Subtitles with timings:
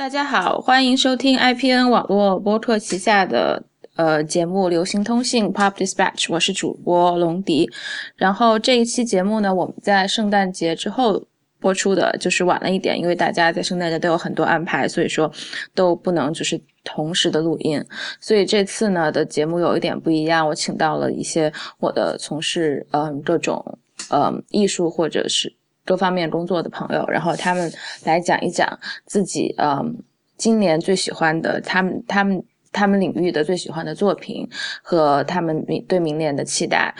[0.00, 3.62] 大家好，欢迎收听 IPN 网络播客旗下的
[3.96, 7.70] 呃节目《流行通信 Pop Dispatch》，我是主播龙迪。
[8.16, 11.22] 然后这一期节目呢，我们在圣诞节之后
[11.60, 15.30] 播出的，就是晚了一点，因为大家在圣诞节都有很多安排，所以说
[15.74, 17.84] 都不能就是同时的录音。
[18.18, 23.78] 所以这次呢的节目有一点不一样，我请到了一些我的从事嗯各种
[24.08, 25.59] 嗯艺术或者是。
[25.90, 27.68] 各方面工作的朋友，然后他们
[28.04, 29.92] 来讲一讲自己嗯
[30.36, 32.40] 今年最喜欢的他们他们
[32.70, 34.48] 他们领域的最喜欢的作品
[34.82, 36.94] 和他们明对明年的期待。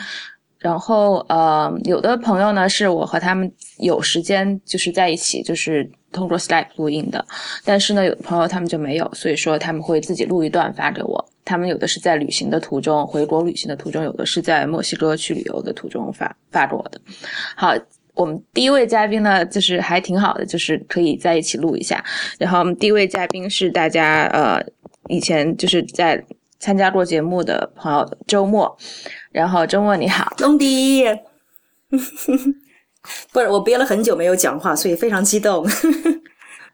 [0.59, 7.25] 然后呃有的朋友呢是我和他们有时间就是在一起就是通过 Skype 录音的，
[7.63, 11.25] 但是呢有的朋友他们就没有，所以说他们会自己录一段发给我。
[11.45, 16.99] 他们有的是在旅行的途中回国旅行的途中，有的是在墨西哥去旅游的途中发发给我的。
[17.55, 17.73] 好。
[18.13, 22.03] 我们第一位嘉宾呢，就是还挺好的，就是可以在一起录一下。
[22.37, 24.61] 然后我们第一位嘉宾是大家呃
[25.07, 26.23] 以前就是在
[26.59, 28.77] 参加过节目的朋友周末。
[29.31, 31.05] 然后周末你好，龙迪，
[33.31, 35.65] 不是我憋了很久没有讲话，所以非常激动。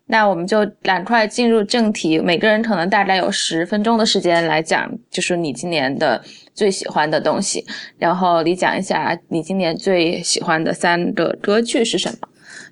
[0.07, 6.21] 那我们就赶快进入正题，每个人可能大概有十分钟的时间来讲，就是你今年的
[6.53, 7.65] 最喜欢的东西。
[7.97, 12.17] 然后你讲一下你今年最喜欢的三个歌剧是什么？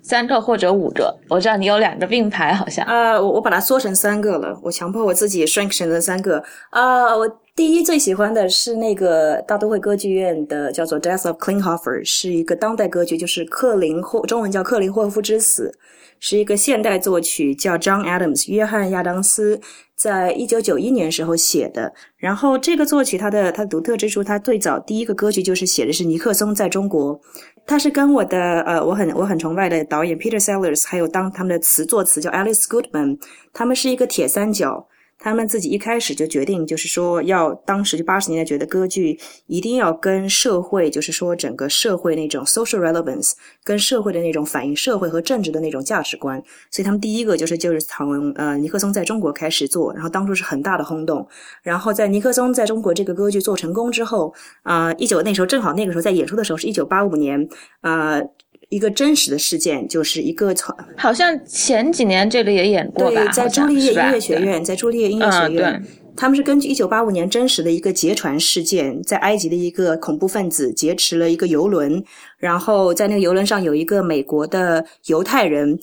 [0.02, 1.14] 三个或者五个？
[1.28, 7.14] 我知道你有两个并排，好像啊，我我把它缩成三个了，我强迫我自己 shrink 成三个啊。
[7.14, 15.76] 我第一最喜欢的是那个大都会歌剧院的叫做《Death of Klinghoffer》，是一个当代歌剧，就是克林霍，中文叫克林霍夫之死。
[16.18, 19.60] 是一个现代作曲，叫 John Adams 约翰亚当斯，
[19.94, 21.92] 在一九九一年时候写的。
[22.16, 27.20] 然后这个作曲它的它的独特之处，它最早第一个歌曲就是写的是尼克松在中国。
[27.66, 33.18] 他是跟我的呃我很我很崇拜的导演 Peter Sellers，还有当他们的词作词叫 Alice Goodman，
[33.52, 34.86] 他们是一个铁三角。
[35.18, 43.32] 他们自己一开始就决定，就是说要当时就八十年代觉得歌剧一定要跟社会，就是说整个社会那种 social relevance，
[43.64, 46.40] 跟社会的那种反映社会和政治的那种价值观。
[46.70, 51.26] 所以他们第一个就是就是从呃尼克松在中国开始做，然后当初是很大的轰动。
[51.62, 54.32] 然后在尼克松在中国这个歌剧做成功之后，
[54.62, 57.48] 啊一九那时候正好那个时候在演出的时候是一九八五年，
[57.80, 58.20] 啊。
[58.68, 65.82] 一个真实的事件，就是一个从好像前几年这里也演过吧，在朱丽叶音乐学院，在朱丽叶音乐学院，
[66.16, 72.02] 他们是根据一九八五年真实的一个劫船事件，在埃及的一个恐怖分子劫持了一个游轮，
[72.38, 75.78] 然后在那个游轮上有一个美国的犹太人，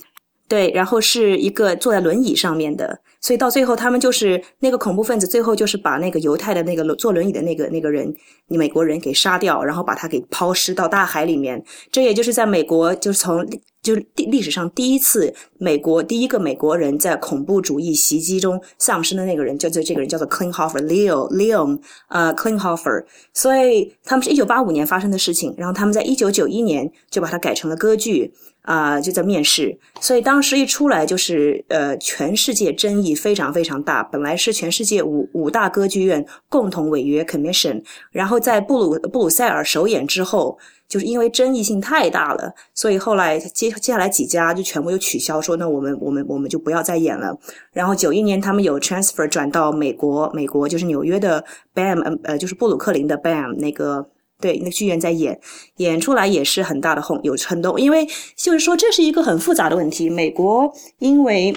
[0.47, 2.99] 对，然后是一个坐在轮椅上面的。
[3.23, 8.13] 所以到最后，他们就是那个恐怖分子，最后就是把那个犹太的那个坐轮椅的那个那个人，
[8.49, 11.63] 美国人给杀掉，然后把他给抛尸到大海里面。
[11.89, 13.47] 这也就是在美国，就是从
[13.81, 21.79] 就是历史上第一次，美国第一个美国人在恐怖主义袭击中丧生的那个人，叫做这个人叫做 Klinghoffer，Leo Leo，
[22.09, 23.05] 呃，Klinghoffer。
[23.33, 28.33] 所以他们是一九八五年发生的事情，然后他们在一九九一年就把它改成了歌剧。
[28.63, 34.01] 啊，就在面试，所以当时一出来就是呃，全世界争议非常非常大。
[34.03, 40.57] 本来是全世界五五大歌剧院共同违约 commission，然后在布鲁布鲁塞尔首演之后，
[40.87, 47.37] 就是因为争议性太大了，所以后来接接下来几家就全部又取消，说那我们我们我们就不要再演了。
[47.73, 51.43] 然后九一年他们有 transfer 转到美国，美国就是纽约的
[51.75, 54.07] BAM，呃，就是布鲁克林的 BAM 那个。
[54.43, 55.39] 对，那剧院在演，
[55.77, 58.05] 演出来也是很大的轰，有很多，因为
[58.35, 60.09] 就是说这是一个很复杂的问题。
[60.09, 61.55] 美国因为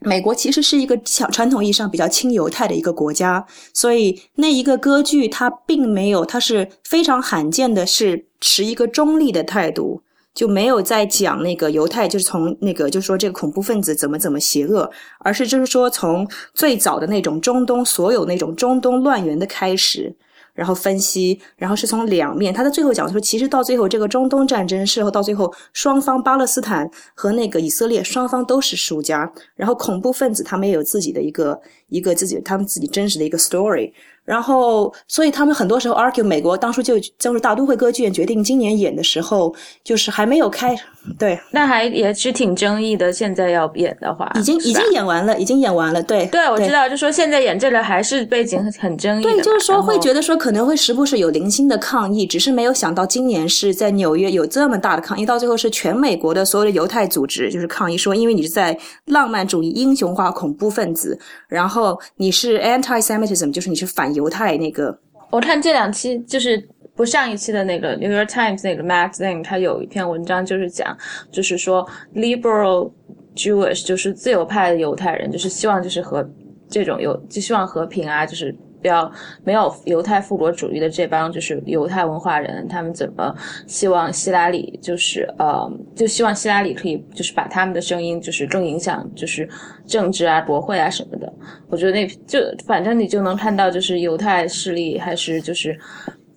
[0.00, 10.02] 美国其实是一个传传统意义上比较亲犹太的一个国家，所以那一个歌剧它并没有，它是非常罕见的是持一个中立的态度，
[10.34, 20.14] 就没有在讲那个犹太，就是从那个就是说这个恐怖分子怎么怎么邪恶，而是就是说从最早的那种中东所有那种中东乱源的开始。
[20.56, 33.92] 然后分析，然后是从两面，他的最后讲说，其实到最后这个中东战争事后到最后，双方巴勒斯坦和那个以色列双方都是输家，然后恐怖分子他们也有自己的一个一个自己他们自己真实的一个 story。
[34.24, 39.54] 然后，所以他们很多时候 argue 美国当初就就是大都会歌剧院决定今年演的时候，
[39.84, 40.76] 就是还没有开，
[41.16, 43.12] 对，那还也是挺争议的。
[43.12, 49.22] 现在要演的话，已经已经演完了，已经演完了，对，对，我知道，就说现在演这个还是背景很争议。
[49.22, 61.16] 对，就是说会觉得说可能会时不时有零星的抗议，只是没有想到今年是在纽约有这么大的抗议，到最后是全美国的所有的犹太组织就是抗议说，因为你是在浪漫主义英雄化恐怖分子，
[61.46, 64.06] 然后后你是 anti-Semitism，就是你是反。
[64.16, 64.98] 犹太那个，
[65.30, 70.96] 我看这两期就是不上一期的那个《New York Times》那个 magazine，它有一篇文章就是讲，
[71.30, 72.90] 就是说 liberal
[73.34, 76.26] Jewish，就是自由派的犹太人，就是希望就是和
[76.70, 78.56] 这种有就希望和平啊，就是。
[78.80, 79.10] 比较
[79.44, 83.34] 没有犹太复国主义的这帮就是犹太文化人，他们怎么
[83.66, 89.48] 希望希拉里就是呃，就希望希拉里可以就是把他们的声音就是更影响就是
[89.86, 91.32] 政治啊、国会啊什么的。
[91.68, 95.78] 我觉得那就反正你就能看到，就是犹太势力还是就是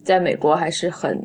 [0.03, 1.19] 在美国还是很。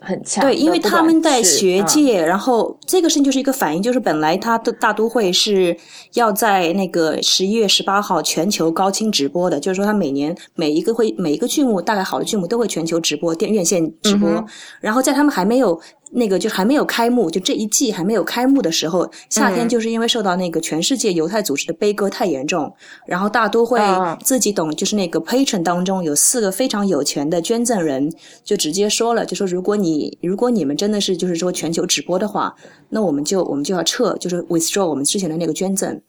[0.00, 5.76] 很强，对，因为他们在学界，然后这个事情就是一个反应，就是本来他的大都会是
[6.14, 14.44] 要在那个十一月十八号全球高清直播的，就是说他每年每一个会每一个剧目，大概好的剧目都会全球直播，电院线直播，
[14.80, 15.80] 然后在他们还没有。
[16.10, 22.72] 那个就还没有开幕，就这一季还没有开幕的时候，夏天就是因为受到那个全世界犹太组织的悲歌太严重，
[23.06, 23.80] 然后大都会
[24.22, 28.12] 自己懂，就是那个 patron 当中有四个非常有钱的捐赠人，
[28.42, 32.54] 就直接说了，就说如果你如果你们真的是就是说全球直播的话，
[32.90, 36.00] 那我们就我们就要撤，就是 withdraw 我们之前的那个捐赠。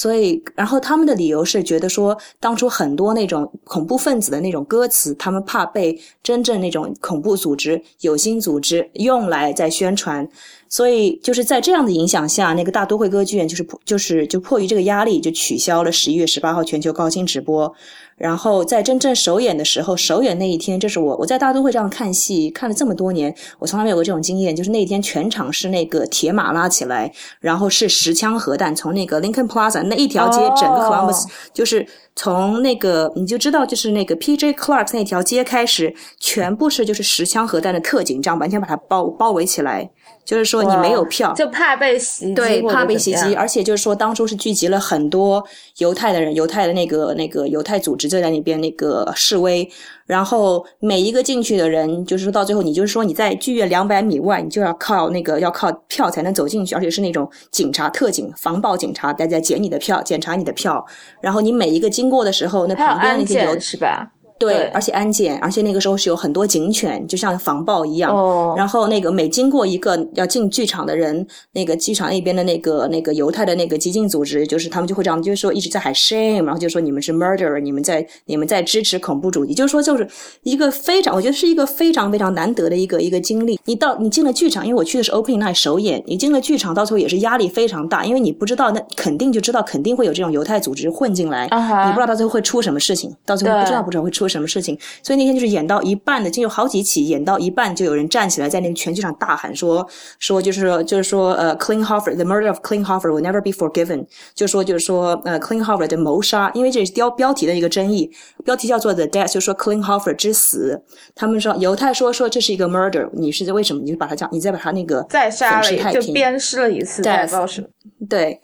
[0.00, 10.28] 所以，然后他们的理由是觉得说，当初很多那种恐怖分子的那种歌词，他们怕被真正那种恐怖组织、有心组织用来在宣传。
[10.68, 17.74] 所以，就是在这样的影响下，那个大都会歌剧院就是就是就迫于这个压力，就取消了十一月十八号全球高清直播。
[18.16, 24.54] 然后在真正首演的时候，首演那一天，这是我我在大都会这样看戏看了这么多年，我从来没有过这种经验。
[24.54, 31.86] 就是那一天全场是那个铁马拉起来，然后是十枪核弹从那个 Lincoln Plaza 那一条街，整个 Columbus 就是
[32.16, 34.52] 从那个你就知道，就是那个 P.J.
[34.54, 39.88] Clark 那条街开始，全部是就是十枪核弹的特警，这样完全把它包包围起来。
[40.28, 43.34] 就是说你没有票，就怕被袭击，对，怕被袭击。
[43.34, 45.42] 而且就是说，当初是聚集了很多
[45.78, 49.66] 犹太的人，犹太的那个那个犹太组织就在那边那个示威。
[50.04, 60.84] 然后每一个进去的人，就是说到最后，你就是说你在剧院两百米外，你就要靠那个要靠票才能走进去，而且是那种警察、特警、防暴警察在在检你的票，检查你的票。
[61.22, 64.12] 然后你每一个经过的时候，那旁边那些犹是吧？
[64.38, 68.14] 对，而且安检，而且那个时候是有很多警犬，就像防暴一样。
[68.14, 68.54] 哦。
[68.56, 80.08] 然后那个每经过一个要进剧场的人，那个剧场那边的那个那个犹太的那个激进组织，就是他们就会这样，就是说一直在喊 shame，然后就说你们是 murderer，你们在你们在支持恐怖主义，就是说就是
[80.44, 83.58] 一个非常，我觉得是一个非常非常难得的一个一个经历。
[83.64, 94.78] 你到你进了剧场，因为我去的是 opening night 首演，你进了剧场，到最后也是压力非常大，因为你不知道那肯定就知道肯定会有这种犹太组织混进来，你不知道到最后会出什么事情，到最后不知道不知道会出什么事情。
[95.02, 99.86] 所以那天就是演到一半的，就有好几起演到一半，就有人站起来在那个全剧场大喊说
[100.18, 102.70] 说就是说就是说呃 c l e a n h o f f e r the murder of c
[102.70, 105.48] l e a n h o f f e r will never be forgiven，就说就是说呃 c
[105.50, 108.10] l e a n h o f f e r 的谋杀，因为这是标标题的一个争议，
[108.44, 110.82] 标题叫做 The Death，就说 c l e a n h o f f e r 之死。
[111.14, 113.82] 他们说犹太说说这是一个 murder，你是为什么？
[113.82, 117.64] 你就把它叫，你再把它那个再杀了，就鞭尸了一次，再造成
[118.08, 118.40] 对。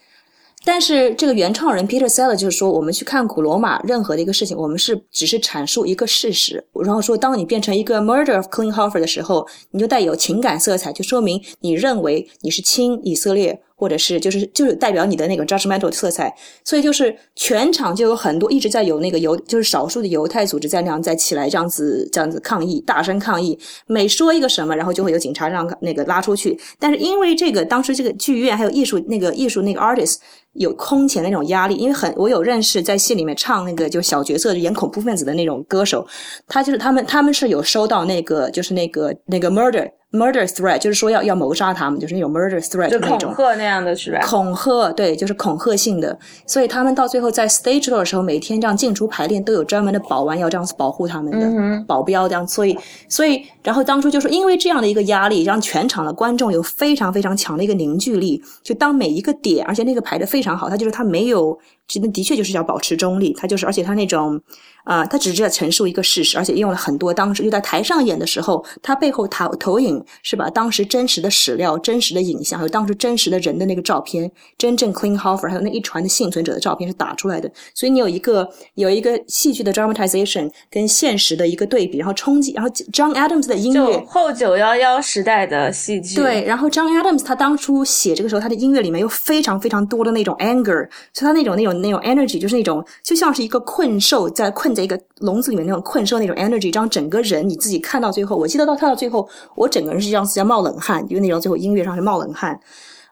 [0.64, 6.64] 但是这个原创人 Peter Seller 就是说，我们去看古罗马任何的一个事情，我们是只是阐述一个事实。
[6.84, 13.60] 然后说，当你变成一个 Murder of Klinghoffer 的时候，你就带有情感色彩，就说明你认为你是亲以色列。
[13.76, 16.32] 或者是就是就是代表你的那个 judgmental 色彩，
[16.64, 26.58] 所以就是全场就有很多一直在有那个犹就是少数的犹太组织在那样在起来这样子这样子抗议，大声抗议，每说一个什么，然后就会有警察让那个拉出去。
[26.78, 30.18] 但是因为这个当时这个剧院还有艺术那个艺术那个 artist
[30.52, 36.06] 有空前的那种压力，因为很我有认识在戏里面唱那个就小角色演恐怖分子的那种歌手，
[36.46, 39.90] 他就是他们他们是有收到那个就是那个那个 murder。
[40.14, 44.20] Murder threat 就是说要要谋杀他们，就是那种 murder threat 那种恐吓那样的是吧？
[44.24, 46.16] 恐吓对，就是恐吓性的。
[46.46, 52.46] 所以他们到最后在 stage door 的时候，每天这样进出排练都有专门的保安要这样子保护他们的保镖这样。
[52.46, 52.78] 所以
[53.08, 58.40] 所以然后当初就是因为这样的一个压力，让全场的观众有非常非常强的一个凝聚力。
[58.62, 63.32] 就当每一个点，而且那个排的非常好，他就是他没有，其实的确就是要保持中立。
[63.32, 64.40] 他就是而且他那种。
[64.84, 77.50] 啊，他只是在陈述一个事实，而且用了很多当时就在台上演的时候，他背后投投影是把当时真实的史料、真实的影像，还有当时真实的人的那个照片，真正 Klinghoffer 还有那一船的幸存者的照片是打出来的。
[77.74, 94.73] 所以你有一个有一个戏剧的 dramatization 跟现实的一个对比，然后冲击，然后 John Adams 的音乐后九幺幺时代的戏剧对，然后 John Adams 他当初写这个时候，他的音乐里面有非常非常多的那种 anger，所以他那种那种那种 energy 就是那种就像是一个困兽在困。
[94.74, 102.58] 在一个笼子里面那种困兽那种 energy，让整个人你自己看到最后，我记得到看到最后，我整个人是这样子在冒冷汗，因为那种最后音乐上是冒冷汗，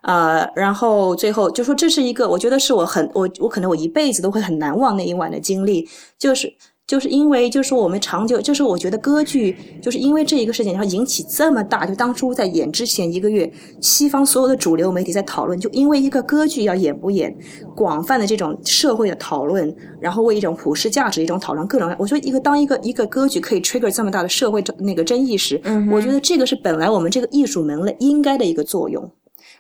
[0.03, 5.89] 呃，然后最后就说这是一个，我觉得是我很我我可能我一辈子都会很难忘那一晚的经历，
[6.19, 6.53] 就是。
[6.93, 17.35] 就是因为就是我们长久，就是我觉得歌剧就是因为这一个事情，然后引起这么大，就当初在演之前一个月，西方所有的主流媒体在讨论，就因为一个歌剧要演不演，
[17.75, 25.59] 广泛的这种社会的讨论，然后为一种普世价值一种讨论，各种我说一个当一个一个歌剧可以 trigger 这么大的社会那个争议时，
[25.91, 29.11] 我觉得这个是本来我们这个艺术门类应该的一个作用。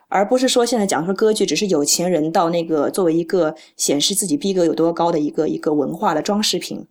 [0.09, 6.87] 而不是说现在讲说歌剧只是有钱人到那个作为一个显示自己逼格有多高的一个一个文化的装饰品，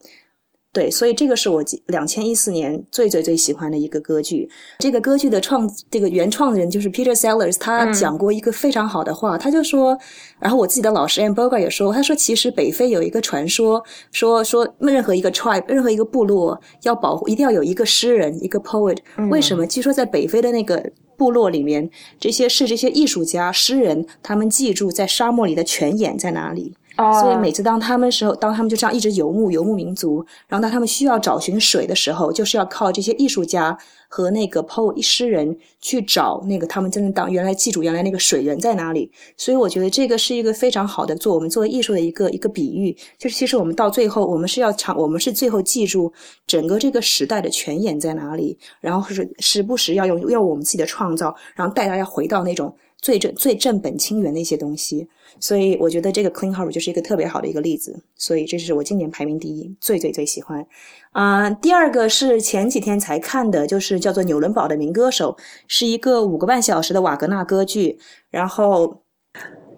[0.74, 4.50] 对，所以这个是我两千一四年最最最喜欢的一个歌剧。
[4.80, 9.98] 这个歌剧的创这个原创人就是 Peter Sellers，他讲过一个非常好的话，他就说，
[10.40, 18.98] 然后我自己的老师 amberger 也说，他说其实北非有一个传说，说说任何一个 tribe，任何一个部落要保护，一定要有一个诗人，一个 poet。
[19.30, 19.68] 为什么？
[19.68, 20.92] 据说在北非的那个。
[21.18, 21.88] 部落里面，
[22.20, 26.74] 这些是这些艺术家、诗人，他们记住在沙漠里的泉眼在哪里。
[26.98, 33.76] 所以每次当他们时候，当他们就这样一直游牧，游牧民族，然后当他们需要找寻水的时候，就是要靠这些艺术家
[34.08, 39.10] 和那个 poet 诗人去找那个他们真正当原来记住原来那个水源在哪里。
[39.38, 46.12] 所以我觉得这个是一个非常好的做我们作为艺术的一个一个比喻，就是其实我们到最后，我们是要长，我们是最后记住
[46.46, 55.08] 整个这个时代的泉眼在哪里，然后是时不时要用用我们自己的创造，然后带大家回到那种最正最正本清源的一些东西。
[55.42, 60.66] 所以我觉得这个 Clean Harbor 就是一个特别好的一个例子，所以这是我今年排名第一，最最最喜欢。
[61.12, 65.36] 啊，第二个是前几天才看的，就是叫做《纽伦堡的民歌手》，
[65.68, 68.00] 是一个五个半小时的瓦格纳歌剧。
[68.30, 69.02] 然后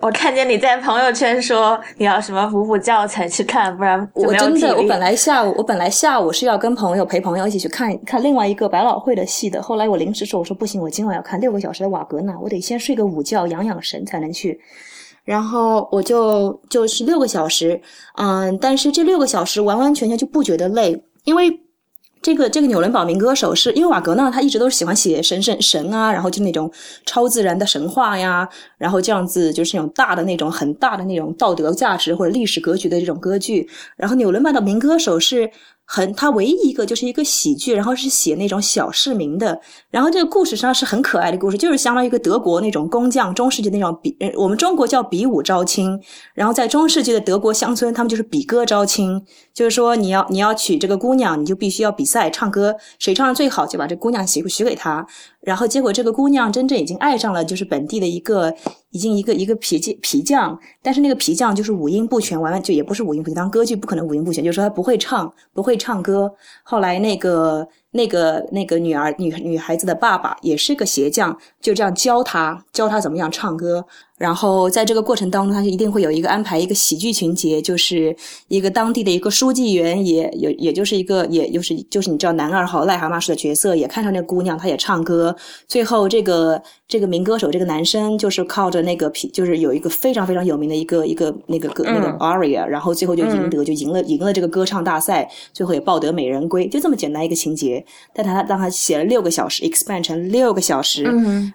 [0.01, 14.59] 我看见你在朋友圈说你要什么补补觉才去看，不然我真的我本来下午我本来下午是要跟朋友陪朋友一起去看看另外一个百老汇的戏的，后来我临时说我说不行，我今晚要看六个小时的瓦格纳，我得先睡个午觉养养神才能去。
[15.23, 17.81] 然后我就就是六个小时，
[18.15, 21.61] 嗯，但是这六个小时完完全全就不觉得累，因为
[22.21, 26.71] 这个这个纽伦堡民歌手是因为瓦格纳他一直都是喜欢写神神神啊，然后就那种
[27.05, 35.49] 超自然的神话呀，然后这样子就是那种大的那种很大的那种道德价值或者历史格局的这种歌剧，然后纽伦堡的民歌手是。
[35.85, 39.59] 很，他唯一一个就是一个喜剧，然后是写那种小市民的，
[39.89, 45.99] 然后这个故事上是很可爱的故事，就是相当于一个德国那种工匠中世纪那种比，我们中国叫比武招亲，
[46.33, 49.23] 然后在中世纪的德国乡村，他们就是比歌招亲，
[49.53, 55.05] 就是说你要你要娶这个姑娘，你就必须要比赛唱歌，谁唱的最好就把这姑娘许许给他。
[55.43, 58.53] 然后结果，这个姑娘真正已经爱上了，就是本地的一个，
[58.91, 60.57] 已经一个一个皮匠皮匠。
[60.81, 63.35] 但是那个皮匠就是五音不全，完完就也不是五音不全。
[63.35, 66.33] 当歌剧不可能五音不全，就是说他不会唱，不会唱歌。
[66.63, 67.67] 后来那个。
[67.95, 73.85] 那个那个女儿女女孩子的爸爸也是个鞋匠，就这样教他教他怎么样唱歌。
[74.17, 78.15] 然后在这个过程当中，他就一定会有一个安排一个喜剧情节，就是
[78.47, 85.35] 一个当地的一个书记员，也也也就是一个也就是就是你知道男二号癞蛤蟆式的角色，也看上那姑娘，他也唱歌。
[85.67, 97.83] 最后这个这个民歌手这个男生就是靠着那个皮，就是有一个非常非常有名的一个一个那个歌那个 aria，然后最后就赢得就赢了赢了这个歌唱大赛，最后也抱得美人归，就这么简单一个情节。
[98.13, 101.03] 但他让他写了六个小时，expand 成六个小时。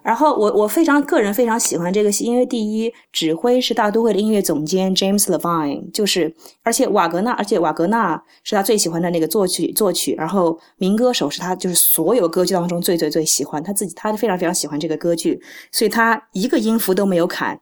[0.02, 10.14] 然后我我非常个人非常喜欢这个戏，因为第一指挥是大都会的音乐总监 James Levine，就是而且瓦格纳，而且瓦格纳是他最喜欢的那个作曲作曲。
[10.16, 15.40] 然后民歌手是他就是所有歌剧当中最最最喜欢，他自己他非常非常喜欢这个歌剧，
[15.70, 17.60] 所以他一个音符都没有砍，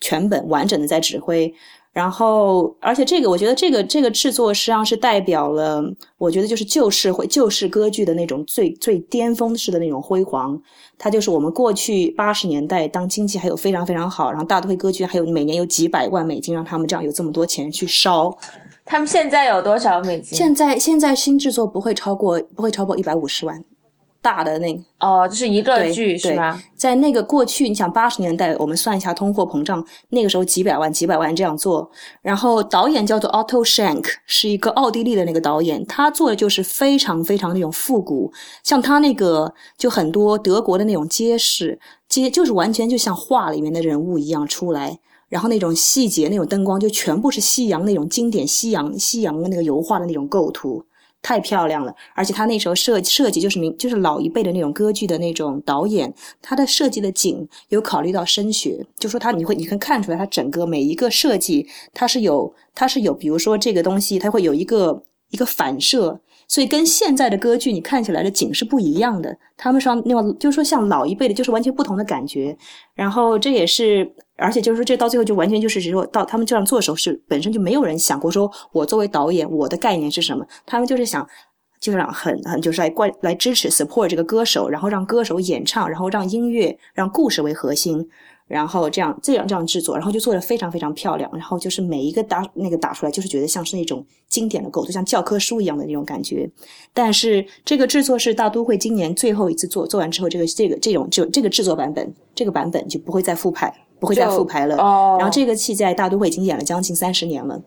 [0.00, 1.54] 全本完整的在指挥。
[1.96, 5.82] 然后，而且这个，我觉得这个这个制作实际上是代表了，
[6.18, 10.60] 我觉得就是旧社会旧式歌剧的那种最最巅峰式的那种辉煌。
[10.98, 18.36] 它就是我们过去八十年代，当经济还有非常非常好，然后大都会歌剧还有每年有几百万美金，让他们这样有这么多钱去烧。
[18.84, 20.36] 他们现在有多少美金？
[20.36, 23.64] 现在现在新制作不会超过不会超过一百五十万。
[24.26, 26.60] 大的那个哦，就是一个剧是吧？
[26.74, 31.88] 在那个过去，你想八十年代，我们算一下通货膨胀，那个时候几百万、几百万这样做。
[32.22, 38.32] 然后导演叫做 Otto Schenk，是一个奥地利的那个导演，他做的就是非常非常那种复古，
[38.64, 41.78] 像他那个就很多德国的那种街市
[42.08, 50.84] 街，就是完全就像画里面的人物一样出来，然后那种细节、那种灯光就全部是西洋那种经典西洋西洋的那个油画的那种构图。
[51.26, 69.36] 太漂亮了，而且他那时候设设计就是明就是老一辈的那种歌剧的那种导演，他的设计的景有考虑到声学，就说他你会你可以看出来，他整个每一个设计他是有他是有，比如说这个东西他会有一个一个反射，所以跟现在的歌剧你看起来的景是不一样的。
[69.56, 72.56] 他们上那种就是说像老一辈的，就是完全不同的感觉。
[72.94, 81.26] 然后这也是，而且就是说这到最后就完全就是说到他们这样做的时候是本身就没有人想过说我作为导演我的概念是什么，他们就是想。
[81.78, 88.08] 就是让很很就是来关来支持 support 这个歌手，然后让歌手演唱，然后让音乐让故事为核心，
[88.46, 96.48] 然后这样这样这样制作，然后就做的非常非常漂亮，然后就是每一个打那个打出来，就是觉得像是那种经典的构图，像教科书一样的那种感觉。
[96.92, 104.76] 但是这个制作是大都会今年最后一次做，做完之后，这个这个这种就这个制作版本，这个版本就不会再复排，不会再复排了。
[105.18, 107.60] 然后这个戏在大都会已经演了将近三十年了。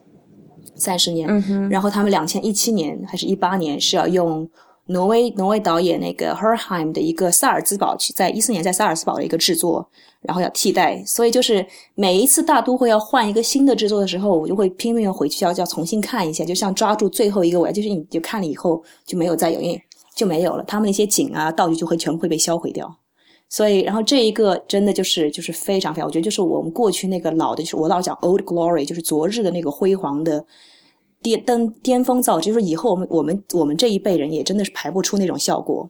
[0.76, 1.28] 三十年，
[1.70, 4.50] 然后他们两千一七年还是一八年是要用
[4.90, 9.88] 挪威挪威导演那个 Herheim 的一个萨尔兹堡去，在一四年在萨尔兹堡的一个制作，
[10.22, 19.82] 然后要替代，所以就是每一次大都会要换一个新的制作的时候，我就会拼命回去要要重新看一下，就像抓住最后一个，我就是你就看了以后就没有再有，因为
[20.16, 22.94] 就没有了，他们那些景啊道具就会全部会被销毁掉。
[23.48, 30.44] 所以，然后这一个真的就是就是非常非常，我觉得就是我们过去那个老的，就是我老讲 old glory，就是昨日的那个辉煌的
[31.22, 35.90] 巅登巅峰造，就是以后我们我们我们这一辈人也真的是排不出那种效果。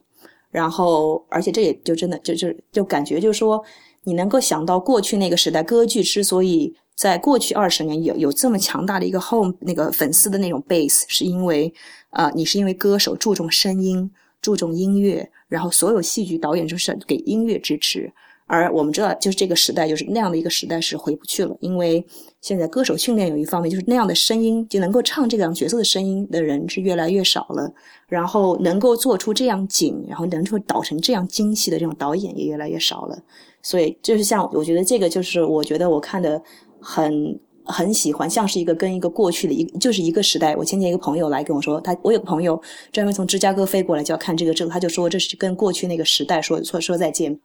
[0.50, 3.62] 然后，而且这也就真的就就就感觉就是说，
[4.02, 11.72] 你能够想到过去那个时代，歌剧之所以在过去二十年有有这么强大的一个 home 那个粉丝的那种 base，是因为
[12.10, 14.10] 啊，你是因为歌手注重声音，
[14.42, 15.30] 注重音乐。
[15.46, 18.12] 然后所有戏剧导演就是给音乐支持，
[18.50, 21.56] 而我们知道，就是这个时代，就是那样的一个时代是回不去了。
[21.60, 22.04] 因为
[22.40, 27.72] 现在歌手训练有一方面，就是那样的声音就能够唱这样角色的声音的人是越来越少了。
[28.08, 33.16] 然后能够做出这样景，然后能够导成这样精细的这种导演也越来越少了。
[33.62, 36.42] 所以就是像我觉得这个就是我觉得我看的
[36.80, 37.38] 很。
[37.66, 40.56] 很喜欢，像是一个跟一个过去的一就是一个时代。
[40.56, 47.38] 我前天一个朋友来跟我说，他我有个朋友专门从芝加哥飞过来就要看这个之后，他就说这是跟过去那个时代说说说再见。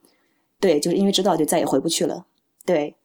[0.65, 2.25] 对，就是因为知道就再也回不去了。
[2.65, 2.95] 对。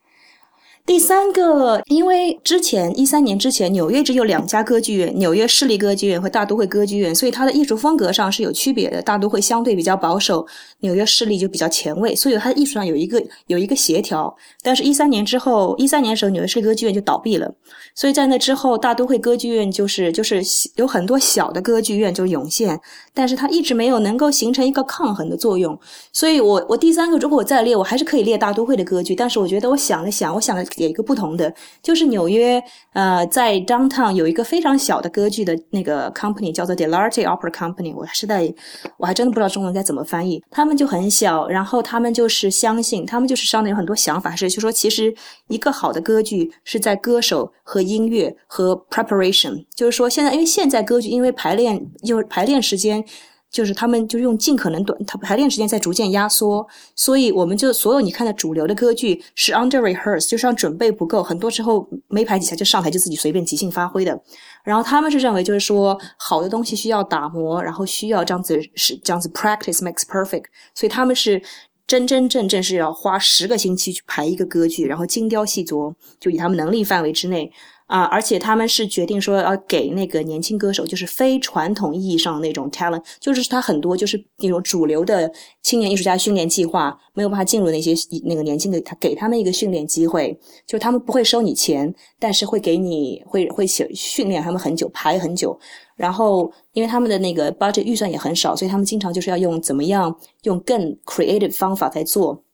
[0.86, 9.00] 第三个，因为之前一三年之前，纽约只有两家歌剧院，纽约市立歌剧院和大都会歌剧院，所以它的艺术风格上是有区别的。
[9.00, 10.44] 大都会相对比较保守，
[10.80, 14.34] 纽约市立就比较前卫，所以它的艺术上有一个有一个协调。
[14.62, 17.54] 但是，一三年之后，一三年的时候，纽约市立歌剧院就倒闭了，
[17.94, 20.42] 所以在那之后，大都会歌剧院就是就是
[20.74, 22.80] 有很多小的歌剧院就涌现，
[23.14, 25.78] 但是它一直没有能够形成一个抗衡的作用。
[26.12, 30.64] 所以我我第三个，如果我再列，我还是可以列大都会的歌剧，但是我觉得我想了想，我想了。
[30.76, 31.52] 有一个不同的，
[31.82, 37.94] 就是纽约，呃，在 downtown 有一个非常小的歌剧的那个 company，叫做 Delarte Opera Company。
[37.94, 38.52] 我是在，
[38.96, 40.42] 我还真的不知道中文该怎么翻译。
[40.50, 45.14] 他们就很小，然后他们就是相信，他们就是上面有很多想法，是就说，其实
[45.48, 53.04] 一个好的歌剧是在歌手和音乐和 preparation，就是说现在，因为现在歌剧因为排练，就是排练时间。
[53.50, 64.18] 就是他们就用尽可能短，他排练时间在逐渐压缩，所以我们就所有你看的主流的歌剧是 under rehearse，就是让准备不够，很多时候没排几下就上台就自己随便即兴发挥的。
[64.62, 71.42] 然后他们是认为就是说好的东西需要打磨，然后需要这样子是这样子 practice makes perfect，所以他们是
[71.86, 77.50] 真真正正是要花十个星期去排一个歌剧，然后精雕细琢，就以他们能力范围之内。
[77.90, 85.28] 啊，而且他们是决定说要给那个年轻歌手，就是非传统意义上那种 talent，就是他很多就是那种主流的
[85.60, 90.32] 青年艺术家训练计划没有办法进入那些那个年轻的，他给他们一个训练机会，
[90.68, 95.58] 就是他们不会收你钱，但是会给你会会训训练他们很久，排很久，
[95.96, 102.44] 然后因为他们的那个 budget 预算也很少，所以他们经常就是要用怎么样用更 creative 方法在做，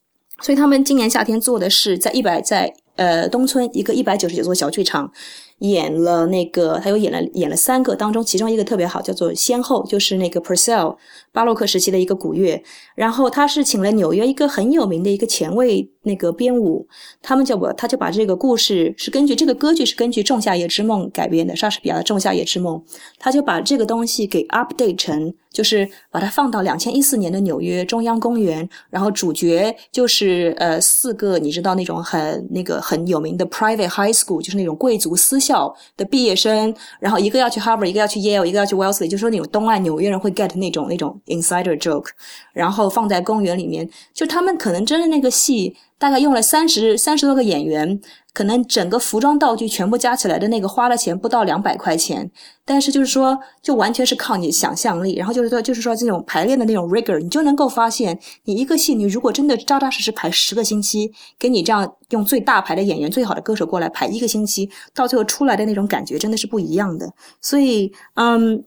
[0.41, 2.75] 所以他们今年夏天做的是在一百在。
[2.97, 5.11] 呃，东村一个一百九十九座小剧场，
[5.59, 10.97] 演了那个，他又演了演了三个，当中其中一个特别好，叫做《先后》，就是那个 Purcell
[11.37, 12.63] 巴洛克时期的一个古乐。
[12.95, 16.89] 然后他是请了纽约一个很有名的一个前卫那个编舞，
[17.21, 22.79] 他们叫我，他就把这个故事是根据这个歌剧是根据《仲夏夜之梦》改编的，莎士比亚的《仲夏夜之梦》，
[23.19, 25.35] 他就把这个东西给 update 成。
[25.57, 42.09] 就是把它放到两千一四年的纽约中央公园，然后主角就是呃四个你知道那种很那个很有名的 private high school，就是那种贵族私校的毕业生，然后一个要去 Harvard，一个要去 Yale，一个要去 Wellesley，就说那种东岸纽约人会 get 那种那种 insider joke，
[42.53, 48.01] 然后放在公园里面，就他们可能真的那个戏大概用了三十三十多个演员。
[48.37, 52.31] 可能整个服装道具全部加起来的那个花了钱不到两百块钱，
[52.67, 67.11] 但是就是说，就完全是靠你想象力，然后就是说，就是说这种排练的那种 rigor，你就能够发现，你一个戏，你如果真的扎扎实实排十个星期，给你这样用最大牌的演员、最好的歌手过来排一个星期，到最后出来的那种感觉真的是不一样的。
[67.41, 68.63] 所以，嗯。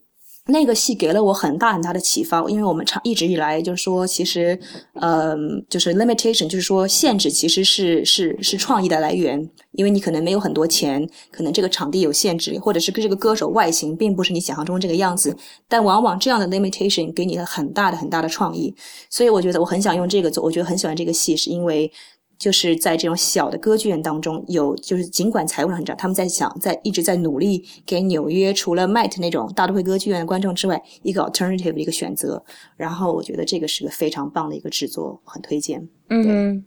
[0.50, 4.60] 那个戏给了我很大很大的启发，因为我们长一直以来就是说，其实，
[4.94, 5.36] 呃，
[5.70, 15.36] 就是 limitation，就是说限制其实是是是创意的来源，因为你可能没有很多钱，可能这个场地有限制，或者是这个歌手外形并不是你想象中这个样子，
[15.68, 18.76] 但往往这样的 limitation 给你了很大的很大的创意，
[19.10, 21.92] 所以我觉得我很想用这个做，我觉得很喜欢这个戏，是因为。
[22.40, 32.42] 就是在这种小的歌剧院当中，有就是尽管财务上很长，他们在想在一直在努力给纽约除了 Met 那种大都会歌剧院的观众之外，一个 alternative 的一个选择。
[32.78, 35.86] 然后我觉得这个是个非常棒的一个制作，很推荐。
[36.08, 36.64] 嗯，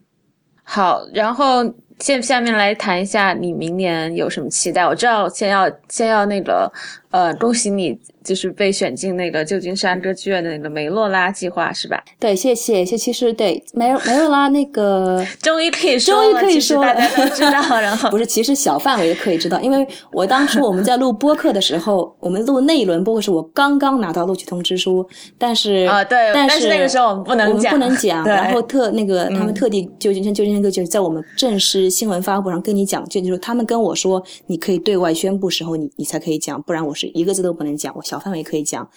[0.62, 1.64] 好，然后
[2.02, 4.84] 现下面来谈一下你明年有什么期待？
[4.84, 6.70] 我知道先要先要那个
[7.10, 7.98] 呃，恭喜你。
[8.24, 12.00] 就是被选进那个旧金山歌剧院的那个梅洛拉计划是吧？
[12.20, 12.96] 对，谢谢谢。
[12.96, 17.80] 其实对梅梅洛拉那个 终于可以说，终于可以说，大家都知道。
[17.80, 25.04] 然后 不是，其实小范围的可以知道，因为我当初我们在录播客的时候，我们录那一轮播客是我刚刚拿到录取通知书，
[25.36, 28.22] 但是啊对，但是那个时候我们不能讲，不能讲。
[28.24, 37.94] 然后特那个他们特地旧金山旧金山歌剧在我们正式新闻发布上跟你讲，就就是他们跟我说，你可以对外宣布时候，你你才可以讲，不然我是一个字都不能讲。
[37.96, 38.88] 我小范围可以讲。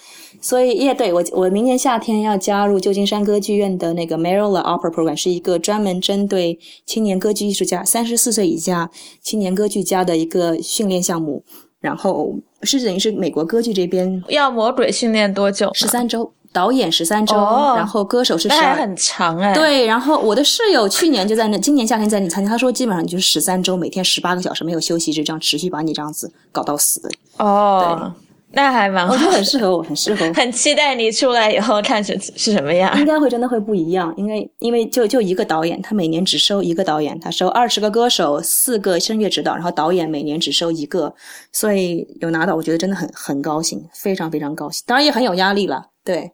[0.41, 8.89] 所以也对我，我明年夏天要加入旧金山歌剧院的那个 Maryla Opera Program，是一个专门针对青年歌剧艺术家，三十四岁以下
[9.21, 11.43] 青年歌剧家的一个训练项目。
[11.81, 15.69] 然后是等于是美国歌剧这边要魔鬼训练多久？
[15.75, 17.35] 十三周，导演十三周，
[17.75, 19.53] 然后歌手是十二，很长哎。
[19.53, 27.01] 对，然后我的室友去年就在那，今年夏天在那参加，他说基本上就是十三周，每天十八个小时没有休息，就这样持续把你这样子搞到死。
[27.39, 28.13] 哦。
[28.57, 30.31] 那还蛮，我觉得很适合我，很适合。
[30.33, 32.97] 很期待你出来以后看是是什么样。
[32.97, 41.13] 应该会真的会不一样，因为因为就就一个导演，他每年只收一个导演，他收二十个歌手，四个声乐指导，然后导演每年只收一个，
[41.51, 44.81] 所以有拿到，我觉得真的很很高兴，非常非常高兴。
[44.87, 46.31] 当然也很有压力了，对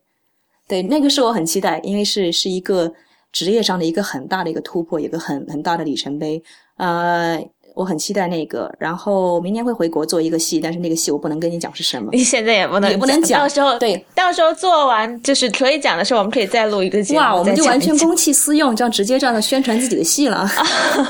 [0.71, 2.93] 对，那个是我很期待，因为是是一个
[3.29, 6.41] 职业上的一个很大的一个突破，一个很很大的里程碑，
[6.77, 7.45] 呃。
[7.73, 12.09] 我很期待那个，然后明年会回国做一个戏，但是那个戏我不能跟你讲是什么。
[12.13, 17.19] 你现在也不能也不能讲，到时候对，到时候做完就是可以讲的时候，我们可以再录一个节目。
[17.19, 20.49] 哇，我们就完全公器私用，这样直接这样的宣传自己的戏了。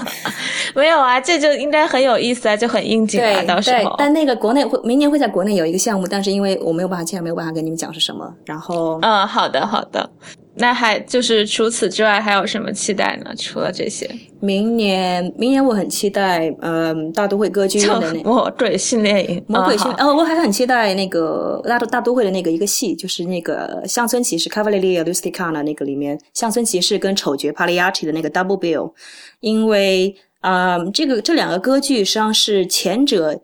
[0.76, 3.44] 没有啊，这就应该很有意思啊，就很应景啊。
[3.44, 8.34] 到时候，但那个国内会明年会在国内有一个项目，但是因为我没有办法现在没有办法跟你们讲是什么。
[8.46, 10.10] 然后，嗯，好的，好的。
[10.56, 13.34] 那还就是除此之外还有什么期待呢？
[13.38, 14.10] 除了这些，
[14.42, 28.92] 明年明年我很期待，嗯，大都会歌剧院的那魔鬼训练营，魔鬼训，哦，我还很期待那个大都大都会的那个一个戏，就是那个乡村骑士 Cavaliere Rusticana 那个里面乡村骑士跟丑角 Pagliacci 的那个 Double Bill，
[29.40, 33.40] 因为啊，这个这两个歌剧实际上是前者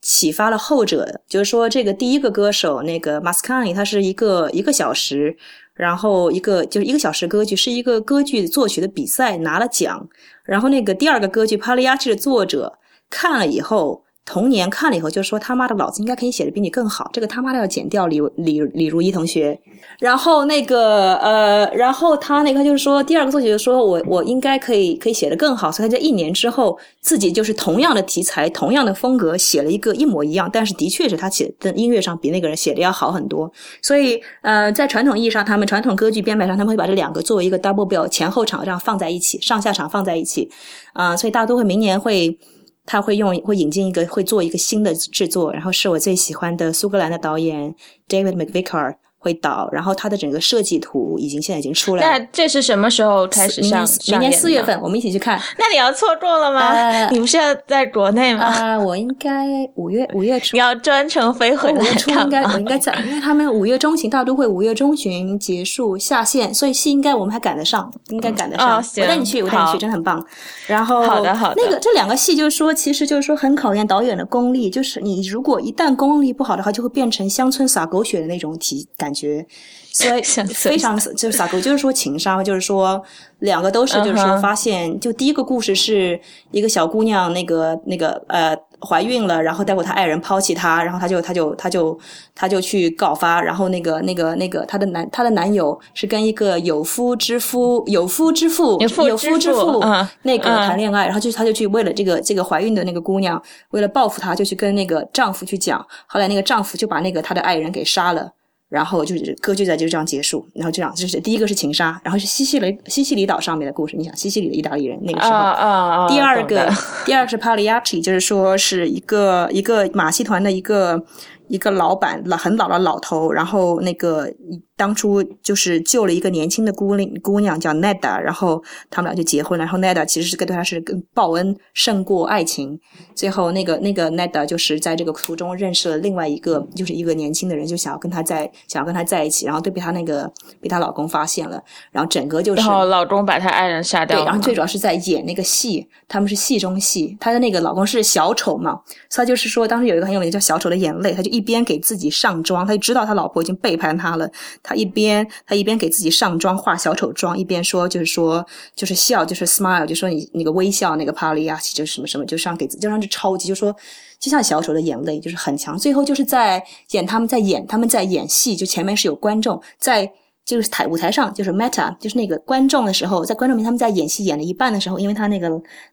[0.00, 5.36] 启发了后者，就是说这个第一个歌手那个 Mascani，他是一个一个小时。
[5.74, 10.08] 然后一个就是一个小时歌剧，是一个歌剧作曲的比赛拿了奖。
[10.44, 12.78] 然后那个第二个歌剧《帕利亚奇》的作者
[13.10, 14.01] 看了以后。
[14.24, 17.10] 童年看了以后就说他妈的，老子应该可以写的比你更好。
[17.12, 19.58] 这个他妈的要剪掉李李李如一同学。
[19.98, 25.72] 然后那个呃，然后他那个就是说，第二个作曲就说我我应该可以可以写的更好。
[25.72, 33.50] 所以他在一年之后自己就是同样的题材、同样的风格写了一个一模一样，但是的确是他写的音乐上比那个人写的要好很多。
[33.82, 40.48] 所以呃，在传统意义上，他们传统歌剧编排上，他们会把这两个作为一个 double bill 前后场这样放在一起，上下场放在一起
[40.92, 41.16] 啊。
[41.16, 42.38] 所以大家都会明年会。
[42.84, 47.74] 他会用会引进一个会做一个新的制作，然后是我最喜欢的苏格兰的导演
[48.08, 48.96] David McVicar。
[49.22, 52.18] 会导，然后它的整个设计图已经现在已经出来了。
[52.18, 53.86] 那这是什么时候开始上？
[54.08, 55.40] 明年四月份，我们一起去看。
[55.56, 57.08] 那你要错过了吗？
[57.10, 58.44] 你不是要在国内吗？
[58.44, 60.56] 啊，我应该五月五月初。
[60.56, 68.82] 你要专程飞回来五月初应该我应该在，因为他们五月中旬大都会五月中旬结束下线，所以戏应该我们还赶得上，应该赶得上。
[68.96, 70.24] 我带你去，我带你去，真的很棒。
[70.66, 71.62] 然后好的好的。
[71.62, 79.46] 那个这两个戏就是说，其实就是说很考验导演的功力，就是你如果一旦功力不好的话，就会变成乡村撒狗血的那种体感觉。
[79.92, 83.02] 所以非常就是撒狗，就是说情商，就是说
[83.40, 86.18] 两个都是，就是说发现，就第一个故事是
[86.50, 91.98] 一个小姑娘，那个那个呃怀孕了，然后待会她爱人抛弃她，然后她就她就她就
[92.34, 99.84] 她就去告发，然后那个那个那个她的男她的男友是跟一个有夫之夫有夫之妇有夫之妇
[100.22, 103.40] 那个谈恋爱，然后就她就去为了这个这个怀孕的那个姑娘，
[103.72, 108.32] 为了报复她，就去跟那个丈夫去讲，后来那个丈夫就把那个她的爱人给杀了。
[108.72, 113.96] 然后就是歌剧在就这样结束，然后这样就是第一个是情杀，然后是西西里西西里岛上面的故事。
[113.96, 115.66] 你想西西里的意大利人那个时候，啊啊
[116.04, 116.08] 啊！
[116.08, 116.68] 第二个
[117.04, 121.04] 第二个是 Pagliacci，就是说是一个一个马戏团的一个。
[121.48, 124.28] 一个老板老很老的老头，然后那个
[124.76, 129.64] 当初就是救了一个年轻的姑娘，姑娘叫 Neda，然后他们俩就结婚了。
[129.64, 132.78] 然后 Neda 其实是跟对他是跟报恩胜过爱情。
[133.14, 144.18] 最后那个那个 Neda 就是在这个途中认识了另外一个，就是一个年轻的人，就想要跟他在想要跟他在一起，然后都被他那个被她老公发现了，然后整个就是然后老公把她爱人杀掉。
[144.18, 147.16] 对，然后最主要是在演那个戏，他们是戏中戏。
[147.20, 151.42] 她的那个老公是小丑嘛，他就是说当时有一个很有名的叫小丑的眼泪，他就一。
[151.42, 154.30] 边给自己上妆，他就知道他老婆已经背叛他了。
[154.62, 163.74] 他一边他一边给自己上妆化小丑妆，一边说就是说就是笑就是 smile，就说你那个微笑那个帕利亚奇就是什么什么，就像给就像是超级，就说
[164.20, 165.76] 就像小丑的眼泪就是很强。
[165.76, 170.12] 最后就是在演他们在演他们在演戏，就前面是有观众在。
[170.44, 175.48] 就是台舞台上，就是 Meta，就是那个观众的时候，在观众面他们在演戏演了一半的时候，因为他那个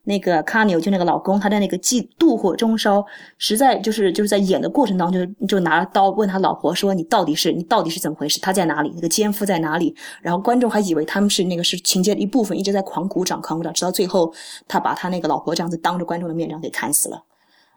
[0.05, 3.05] 那个 c a r n e 就那个老公，他在那个嫉妒火中烧，
[3.37, 8.39] 实在就是就是在演的过程当中，就就拿刀问他老婆说：“你到底是你到底是怎么回事？
[8.39, 8.91] 他在哪里？
[8.95, 14.33] 那个奸夫在哪里？”然后观众还以为他们是那个是情节的一部分，一直在狂鼓掌狂鼓掌，直到最后
[14.67, 17.23] 他把他那个老婆这样子当着观众的面这样给砍死了。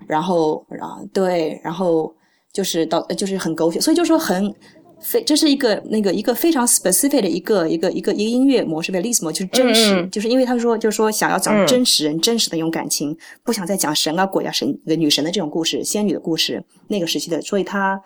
[0.07, 2.13] 然后啊，对，然后
[2.51, 4.55] 就是到就是很狗血，所以就说很。
[5.03, 18.01] 非，这是一个那个一个非常 specific 的一个一个一个一个音乐模式 v e l i s m 就是真实，就是因为他们说就是说想要讲真实人真实的那种感情，不想再讲神啊鬼啊神女神的这种故事，仙女的故事，那个时期的，所以他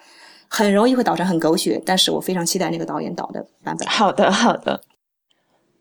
[0.48, 1.80] 很容易会导成很狗血。
[1.84, 3.86] 但是我非常期待那个导演导的版本。
[3.88, 4.80] 好的，好的。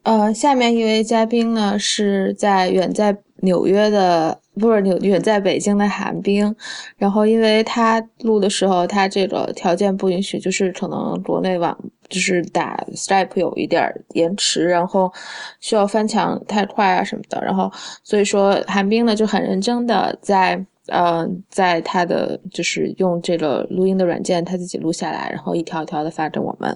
[0.03, 4.39] 呃，下面一位嘉宾呢是在远在纽约的。
[4.57, 6.55] 不是纽远在北京的寒冰，
[6.95, 15.11] 然后因为他录的时候，他这个条件不允许，就是可能国内网就是打 Skype 有一点延迟，然后
[15.59, 17.69] 需要翻墙太快啊什么的，然后
[18.01, 20.65] 所以说寒冰呢就很认真的在。
[20.87, 26.69] 嗯，在他的就是用这个录音的软件，他自己录下来，然后一条一条的发给我们。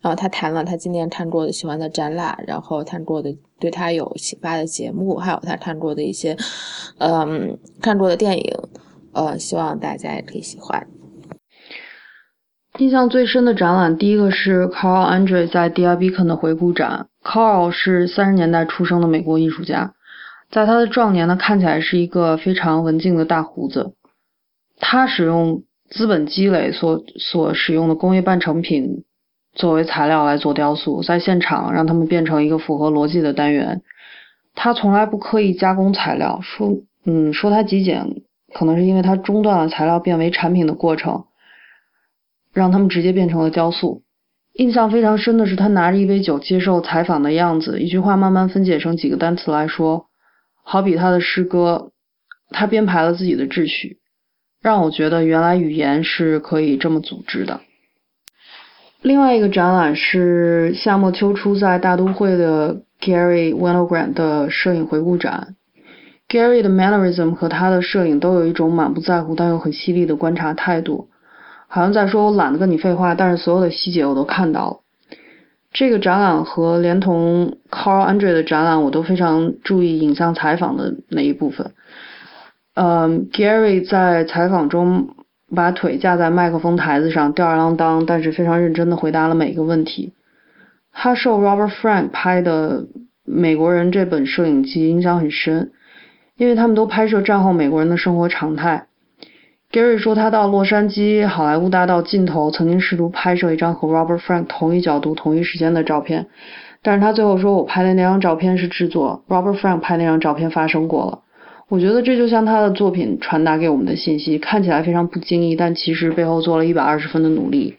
[0.00, 6.36] 然后他谈了他今年看过的喜欢的展览，然后看过的对他有启发的节目，还有他看过的一些
[6.98, 8.54] 嗯看过的电影。
[9.14, 10.86] 呃，希望大家也可以喜欢。
[12.78, 17.08] 印象最深的展览，第一个是 Carl Andre 在 d i b c o n 的回顾展。
[17.24, 19.94] Carl 是三十年代出生的美国艺术家。
[20.50, 23.94] 在他的壮年呢，看起来是一个非常文静的大胡子。
[24.78, 29.04] 他使用资本积累所所使用的工业半成品
[29.58, 33.82] 作为材料来做雕塑，在现场让他们变成一个符合逻辑的单元。
[34.54, 38.22] 他从来不刻意加工材料，说嗯说他极简，
[38.54, 41.24] 可能是因为他中断了材料变为产品的过程，
[42.52, 44.02] 让他们直接变成了雕塑。
[44.54, 50.06] 印象非常深的是他拿着一杯酒接受采访的样子，一句话慢慢分解成几个单词来说。
[50.62, 51.90] 好比他的诗歌，
[52.50, 53.98] 他编排了自己的秩序，
[54.62, 57.60] 让我觉得原来语言是可以这么组织的。
[59.00, 65.54] 另外一个展览是夏末秋初在大都会的 Gary Winogrand 的摄影回顾展。
[66.28, 71.08] Gary 的 mannerism 和他的摄影都有一种满不在乎但又很犀利的观察态度，
[71.68, 74.76] 好像在说我懒得跟你废话，但是所有的细节我都看到了。
[75.72, 81.72] 这个展览和连同 Carl Andre 的展览，我都非常注意影像采访的那一部分。
[82.74, 85.10] 嗯，Gary 在采访中
[85.54, 90.12] 把腿架在麦克风台子上，吊儿郎当，但是非常认真的回答了每一个问题。
[90.92, 92.82] 他受 Robert Frank 拍的
[93.24, 95.70] 《美国人》这本摄影集影响很深，
[96.36, 98.86] 因为他们都拍摄战后美国人的生活常态。
[99.70, 106.26] Gary 说，他到洛杉矶好莱坞大道尽头，曾经试图拍摄一张和 Robert Frank 同一角度、同一时间的照片，
[106.82, 111.20] 但是他最后说，我拍的那张照片是制作，Robert Frank 拍那张照片发生过了。
[111.68, 117.76] 我觉得这就像他的作品传达给我们的信息，看起来非常不经意，但其实背后做了一百二十分的努力。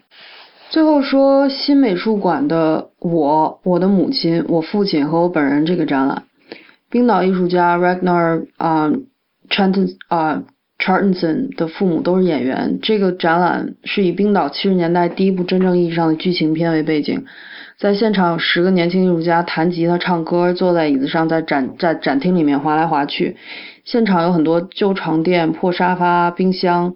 [0.70, 6.22] 最后说新美术馆的我、我的母亲、我父亲和我本人这个展览，
[6.88, 8.92] 冰岛艺术家 Ragnar 啊
[9.48, 10.42] Trenton 啊。
[10.82, 12.78] Chartenson 的父母都是演员。
[12.80, 17.26] 这个展览是以冰岛七十年代第一部真正意义上的剧情片为背景，
[17.78, 23.36] 在现场有十个年轻艺术家弹吉他、唱歌，坐在椅子上在展在展厅里面滑来滑去。
[23.84, 26.94] 现场有很多旧床垫、破沙发、冰箱，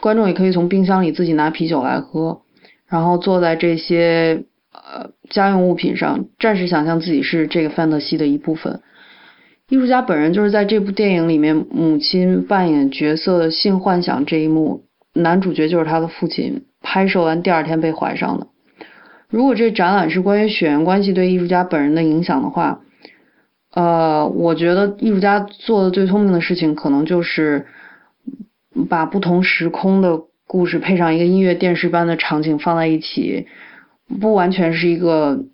[0.00, 2.42] 观众也可以从冰箱里自己拿啤酒来喝，
[2.88, 8.80] 然后坐在这些呃家用物品上，暂时想象自己是这个范特西的一部分。
[9.68, 18.46] 艺术家本人就是在这部电影里面母亲扮演角色的性幻想这一幕，男主角就是他的父亲，拍摄完第二天被怀上的。
[19.28, 22.80] 如果这展览是关于血缘关系对艺术家本人的影响的话，
[23.76, 27.66] 呃，我觉得艺术家做的最聪明的事情，可能就是
[28.88, 33.46] 把不同时空的故事配上一个音乐电视般的场景放在一起，
[34.18, 35.44] 不完全是一个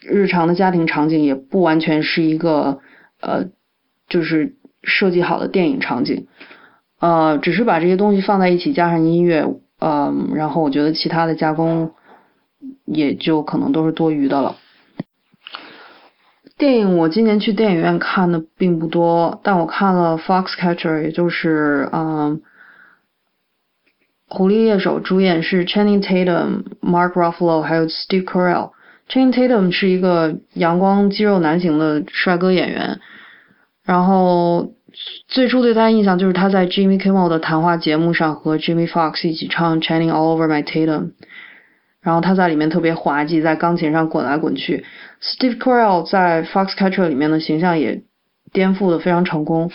[0.00, 2.80] 日常的家庭场景，也不完全是一个
[3.22, 3.46] 呃，
[4.10, 6.26] 就是设计好的电影场景，
[7.00, 9.46] 呃，只是把这些东西放在一起，加上音乐，
[9.80, 11.92] 嗯，然后我觉得其他的加工。
[12.84, 14.56] 也就可能都是多余的了。
[16.58, 22.40] 电影我今年去电影院看的并不多，但我看了《Foxcatcher》，也就是嗯，
[24.26, 28.72] 《狐狸猎手》，主演是 Channing Tatum、Mark Ruffalo 还有 Steve Carell。
[29.08, 32.98] Channing Tatum 是一个阳光肌肉男型的帅哥演员，
[33.84, 34.72] 然后
[35.28, 41.02] 最初对他印象就是他在 Jimmy Kimmel 的谈话节目上和 Jimmy Fox 一起唱《Channing All Over My Tatum》。
[42.00, 44.84] 然后他在里面特别滑稽，在钢琴上滚来滚去。
[45.22, 48.02] Steve Carell 在《Foxcatcher》里面的形象也
[48.52, 49.70] 颠覆的非常成功。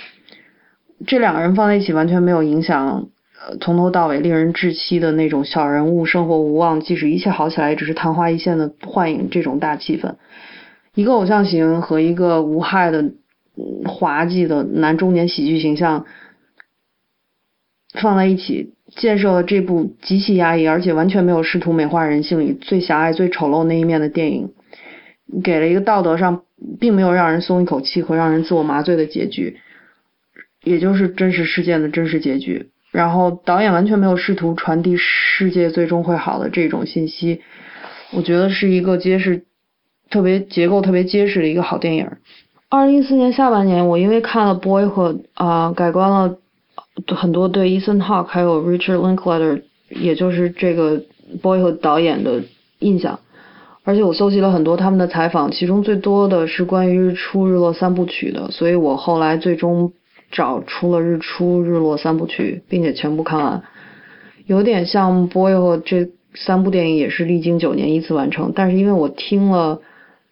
[1.06, 3.10] 这两个人放在一起完全没有影响，
[3.46, 9.30] 呃，从头到尾令人窒息的那种小人物生活无望，即使一切好起来，也只是昙花一现的幻影。
[9.30, 10.16] 这种大气氛，
[10.96, 13.12] 一个偶像型和一个无害的
[13.86, 16.06] 滑稽的男中年喜剧形象
[17.94, 18.74] 放在一起。
[18.96, 24.52] 建设了这部极其压抑，而且完全没有试图美化人性里最狭隘、最丑陋那一面的电影，
[25.44, 26.44] 给了一个道德上
[26.80, 29.58] 并没有让人松一口气和让人自我麻醉的结局，
[30.64, 32.70] 也就是真实事件的真实结局。
[32.92, 37.42] 然后导演完全没有试图传递世界最终会好的这种信息，
[38.12, 39.46] 我觉得是一个结实、
[40.10, 42.08] 特别结构特别结实的一个好电影。
[42.70, 46.38] 二零一四年下半年，我因为看了《Boyhood》啊，改观了。
[47.08, 51.02] 很多对 Ethan Hawke 还有 Richard Linklater，也就是这个
[51.42, 52.44] Boyhood 导演的
[52.78, 53.20] 印象，
[53.84, 59.94] 而且我搜集了很多他们的采访，其中最多的是关于日出日落三部曲的，所以我后来最终
[60.32, 63.64] 找出了日出日落三部曲，并且全部看完。
[64.46, 69.82] 有点像 Boyhood 这三部电影也是历经九年依次完成，但是因为我听了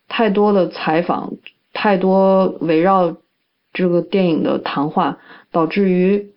[0.07, 1.33] 太多的采访，
[1.73, 3.17] 太多围绕
[3.73, 5.17] 这个电影的谈话，
[5.51, 6.27] 导致于。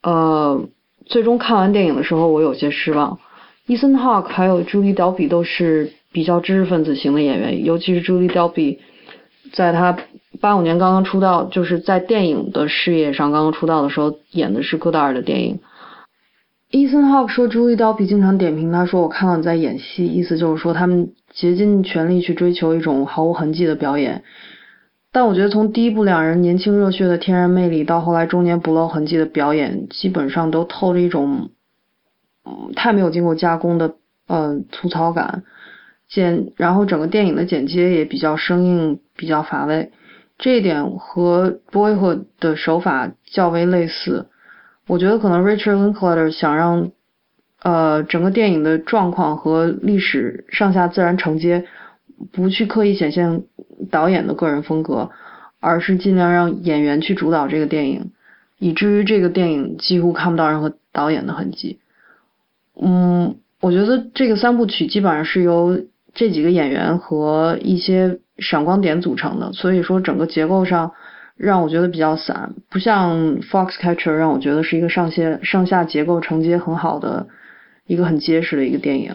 [0.00, 0.68] 呃，
[1.06, 3.18] 最终看完电影的时候，我有些失望。
[3.66, 8.80] 伊森·霍克还有朱莉·岛比都是比较知识分子型的演员，尤其是朱莉·德比，
[9.52, 9.96] 在他
[10.40, 15.60] 八五年刚刚出道，就是在电影的事业上刚刚出道的时候，演的是戈达尔的电影。
[16.72, 24.24] 伊森·霍克说，朱莉·德比经常点评他，说我看到你在演戏，意思就是说他们竭尽全力去追求一种毫无痕迹的表演。
[25.12, 31.50] 但我觉得从第一部两人年轻热血的天然魅力，到后来中年不露痕迹的表演，基本上都透着一种，
[32.44, 33.94] 嗯，太没有经过加工的，
[34.26, 35.44] 呃，粗糙感。
[36.08, 39.90] 剪，然后整个电影的剪接也比较生硬，比较乏味。
[40.38, 44.26] 这一点和 Boyhood 的手法较为类似。
[44.86, 46.90] 我觉得可能 Richard Linklater 想让，
[47.62, 51.66] 呃，整个电影的状况和历史上下自然承接。
[52.32, 53.44] 不去刻意显现
[53.92, 55.10] 导演的个人风格，
[55.60, 58.10] 而是尽量让演员去主导这个电影，
[58.58, 61.78] 以至于这个电影几乎看不到任何导演的痕迹。
[62.74, 65.84] 嗯，我觉得这个三部曲基本上是由
[66.18, 70.92] 这几个演员和一些闪光点组成的，所以说整个结构上
[71.36, 73.16] 让我觉得比较散，不像
[73.48, 77.24] 《Foxcatcher》让我觉得是一个上下上下结构承接很好的
[77.86, 79.14] 一个很结实的一个电影。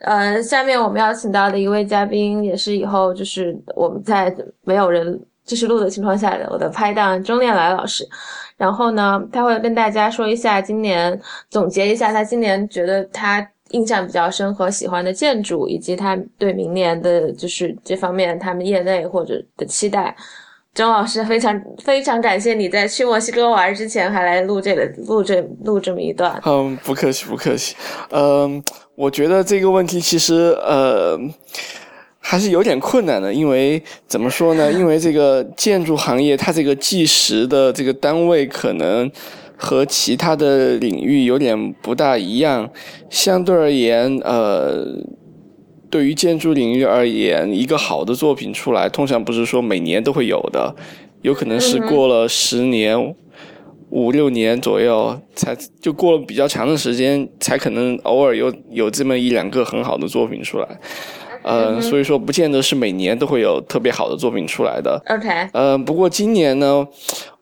[0.00, 8.04] 呃，下面我们邀请到的一位嘉宾，也是以后就是我们在没有人继续录的情况下的我的拍档钟念来老师。
[8.56, 20.14] 然后呢，他会跟大家说一下今年总结一下他今年觉得他印象比较深和喜欢的建筑，以及他对明年的就是这方面他们业内或者的期待。
[20.74, 26.40] 钟老师非常非常感谢你在去墨西哥玩之前还来录这个录这录这么一段。
[26.46, 27.76] 嗯，不客气不客气。
[28.10, 28.62] 嗯，
[28.94, 31.18] 我觉得这个问题其实呃
[32.18, 34.72] 还是有点困难的，因为怎么说呢？
[34.72, 39.10] 因为这个建筑行业它这个计时的这个单位可能
[39.62, 42.68] 和其他的领域有点不大一样，
[43.08, 44.86] 相对而言呃。
[45.92, 50.74] 对于建筑领域而言，一个好的作品出来，通常不是说每年都会有的，
[51.20, 53.14] 有可能是过了十年、
[53.90, 60.66] 五六年左右，才就过了比较长的时间，才可能偶尔有有这么一两个很好的作品出来。
[61.42, 64.98] 呃，所以说不见得是每年都会有特别好的作品出来的。
[65.10, 65.28] OK。
[65.52, 66.88] 呃，不过今年呢，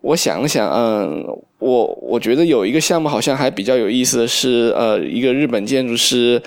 [0.00, 1.24] 我想了想，嗯，
[1.60, 6.42] 我我觉得有一个项目好像还比较有意思的是，呃，一个日本建筑师，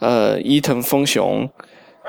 [0.00, 1.48] 呃，伊藤丰雄，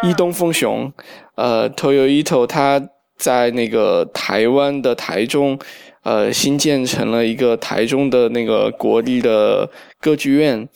[0.04, 0.92] 伊东丰雄，
[1.36, 2.82] 呃，Toyo Ito，他
[3.18, 5.58] 在那个台湾的台中，
[6.04, 9.70] 呃，新建成了一个台中的那个国立的
[10.02, 10.68] 歌剧院。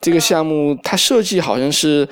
[0.00, 2.08] 这个项目它设计好像是。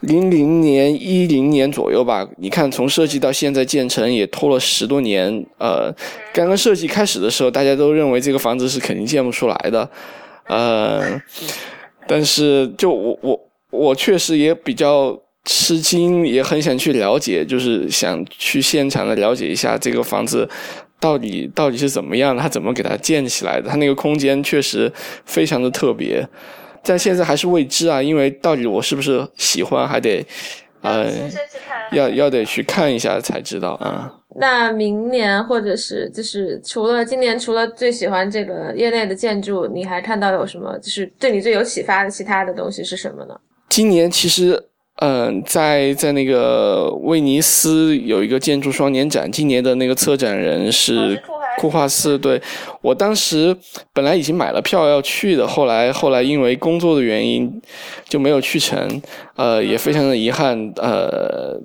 [0.00, 5.44] 零零年、一零年左右吧，你看从设计到现在建成也拖了十多年。
[5.58, 5.94] 呃，
[6.32, 9.88] 刚刚设计开始的时候，大家都认为这个房子是肯定建不出来的。
[10.46, 11.20] 呃，
[12.06, 13.40] 但是就我我
[13.70, 20.48] 我确实也比较吃惊，也很想去了解，就是想去现场的了解一下这个房子
[20.98, 23.68] 到底到底是怎么样，它怎么给它建起来的？
[23.68, 24.90] 它那个空间确实
[25.26, 26.26] 非常的特别。
[26.82, 30.24] 但现在还是未知啊，因为到底我是不是喜欢，还得，
[30.82, 31.06] 呃，
[31.92, 34.12] 要要得去看一下才知道啊。
[34.36, 43.34] 那明年或者是就是除了今年，除了最喜欢这个业内的建筑，你还看到有什么就是对你最有启发的其他的东西是什么呢？
[43.68, 44.66] 今年其实。
[45.02, 51.18] 嗯，在在那个威尼斯有一个建筑双年展，今年的那个策展人是
[51.60, 52.18] 库华斯。
[52.18, 52.40] 对
[52.80, 53.54] 我当时
[53.92, 57.60] 本来已经买了票要去的，后来后来因为工作的原因
[58.08, 59.02] 就没有去成，
[59.36, 60.72] 呃，也非常的遗憾。
[60.76, 61.60] 呃，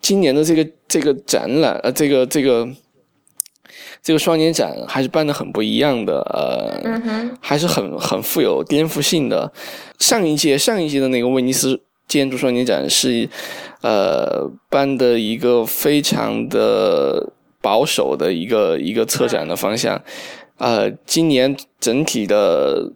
[0.00, 2.66] 今年的这个这个展览，呃，这个这个
[4.02, 9.52] 这个双年展还是办的很不一样的，呃，还是很很富有颠覆性的。
[9.98, 11.82] 上一届上一届的那个威尼斯。
[12.06, 13.26] 建筑双年展是，
[13.80, 17.32] 呃，办的一个非常的
[17.64, 19.98] 保守的一个一个策展的方向，
[20.58, 22.92] 呃，今年整体的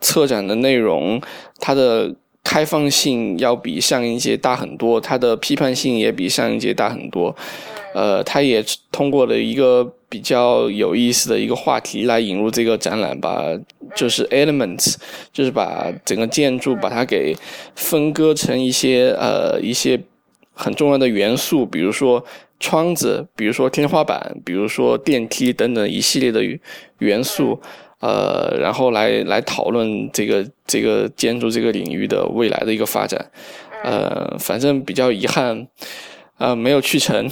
[0.00, 1.22] 策展的内容，
[1.60, 7.34] 它的开放性要比上一届大很多，它的批判性也比上一届大很多，
[7.94, 9.94] 呃，它也通过了一个。
[10.12, 13.48] 比较有意思的一个话题来引入这个展览吧，
[13.96, 14.96] 就是 elements，
[15.32, 17.34] 就是把整个建筑把它给
[17.74, 19.98] 分割成一些呃一些
[20.52, 22.24] 很重要的元素，比如说
[22.60, 26.42] 窗子，比如说天花板，比如说电梯等等一系列的
[26.98, 27.60] 元素，
[28.00, 33.30] 呃，然后来来讨论这个这个建筑这个领域的未来的一个发展，
[33.82, 35.66] 呃，反正比较遗憾，
[36.38, 37.28] 呃，没有去成。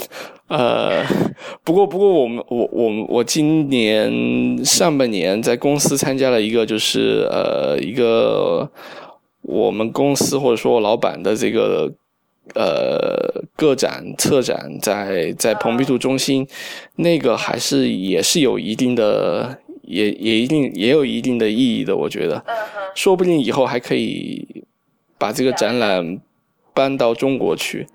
[0.49, 1.05] 呃，
[1.63, 8.69] 不过不过，我们我我我今年上半年在公司参加了一个，就是呃一个
[9.43, 11.89] 我们公司或者说老板的这个
[12.55, 16.47] 呃个展策展，在在蓬皮杜中心，
[16.97, 22.45] 那个还是也是有一定的，也也一定也有一定的意义的，我觉得，
[22.95, 24.65] 说不定以后还可以
[25.19, 26.21] 把这个展览
[26.75, 27.87] 搬到中国去。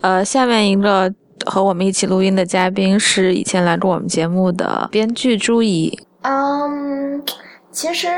[0.00, 1.14] 呃，下面一个。
[1.46, 5.96] 和我们一起录音的嘉宾是以前来过我们节目的编剧朱怡。
[6.22, 7.22] 嗯，
[7.70, 8.08] 其实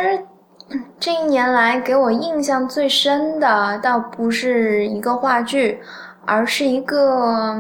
[1.01, 5.81] 这一年来给我印象最深的，倒不是一个话剧，
[6.25, 7.57] 而是一个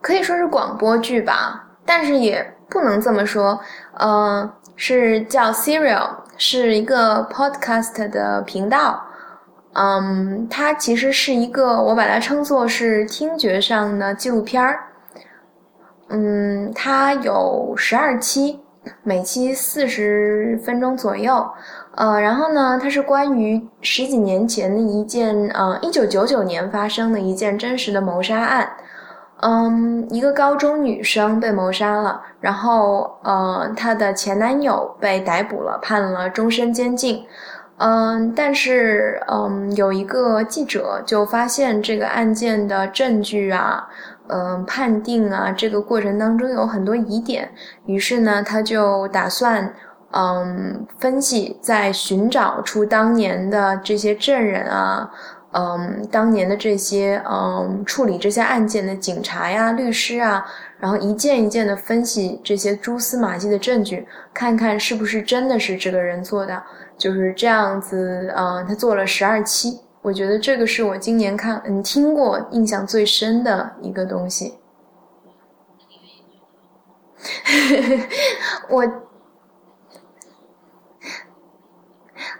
[0.00, 3.60] 可以说是广播剧吧，但是也不能这么说。
[4.00, 9.00] 嗯，是叫 Serial，是一个 podcast 的频道。
[9.74, 14.84] 嗯，它其实是一个，我把它称作是听觉上的纪录片儿。
[16.08, 18.60] 嗯，它有十二期，
[19.02, 21.48] 每期四十分钟左右。
[21.96, 28.68] 呃，然后呢，它是关于十几年前的一件，呃，一九九九年发生的一件真实的谋杀案。
[29.40, 37.24] 嗯，一个高中女生被谋杀了，然后呃，她的前男友被逮捕了，判了终身监禁。
[37.76, 43.88] 嗯，但是嗯，有一个记者就发现这个案件的证据啊，
[44.28, 47.50] 嗯，判定啊，这个过程当中有很多疑点，
[47.86, 49.74] 于是呢，他就打算
[50.14, 55.10] 嗯，分析，在寻找出当年的这些证人啊，
[55.52, 60.46] 嗯，当年的这些嗯，处理这些案件的警察呀、律师啊，
[60.78, 66.62] 然后一件一件的分析这些蛛丝马迹的证据，看看是不是真的是这个人做的。
[66.96, 74.54] 就是这样子，嗯，他做了十二期，我觉得这个是我今年看嗯听过印象最深的一个东西。
[78.70, 78.84] 我，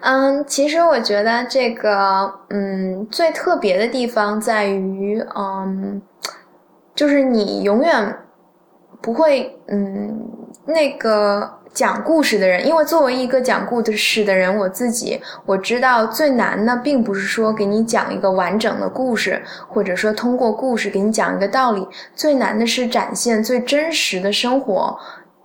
[0.05, 6.00] 嗯，其实我觉得这个嗯最特别的地方在于，嗯，
[6.94, 8.16] 就是你永远
[9.00, 10.28] 不会嗯
[10.66, 11.61] 那个。
[11.74, 21.84] 讲故事的人，因为作为一个讲故事的人，我自己我知道最难的并不是说给你讲一个完整的故事，或者说通过故事给你讲一个道理，
[22.14, 24.96] 最难的是展现最真实的生活，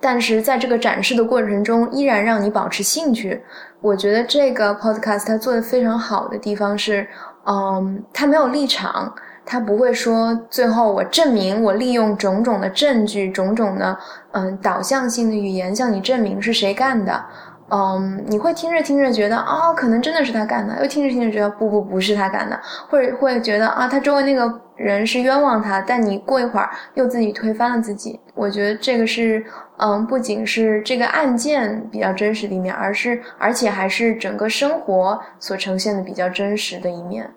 [0.02, 3.42] 但是在这个展示的过程中，依然让你保持兴趣。
[3.82, 7.08] 我觉得这个 podcast 它做的非常好的地方是，
[7.46, 9.14] 嗯，它没有立场，
[9.46, 13.98] 它不会说最后我证明我利用种种的证据、种种的
[14.32, 17.24] 嗯导向性的语言向你证明是谁干的。
[17.72, 25.80] 嗯，你会听着听着觉得啊，可能真的是他干的；又听着听着觉得不不不是他干的，或者会觉得啊，他周围那个人是冤枉他。
[25.82, 28.20] 但你过一会儿又自己推翻了自己。
[28.34, 29.46] 我觉得这个是，
[29.78, 37.30] 嗯，不仅是这个案件比较真实的一面，而是而且还是整个生活所呈现的比较真实的一面。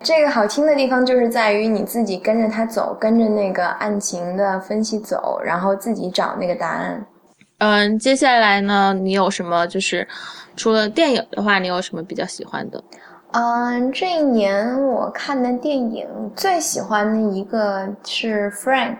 [0.00, 7.06] 这个好听的地方就是在于你自己跟着他走，跟着那个案情的分析走，然后自己找那个答案。
[7.58, 10.06] 嗯，接下来呢，你有什么就是
[10.54, 12.84] 除了电影的话，你有什么比较喜欢的？
[13.32, 18.96] 嗯，这一年我看的电影最喜欢的一个是 Frank，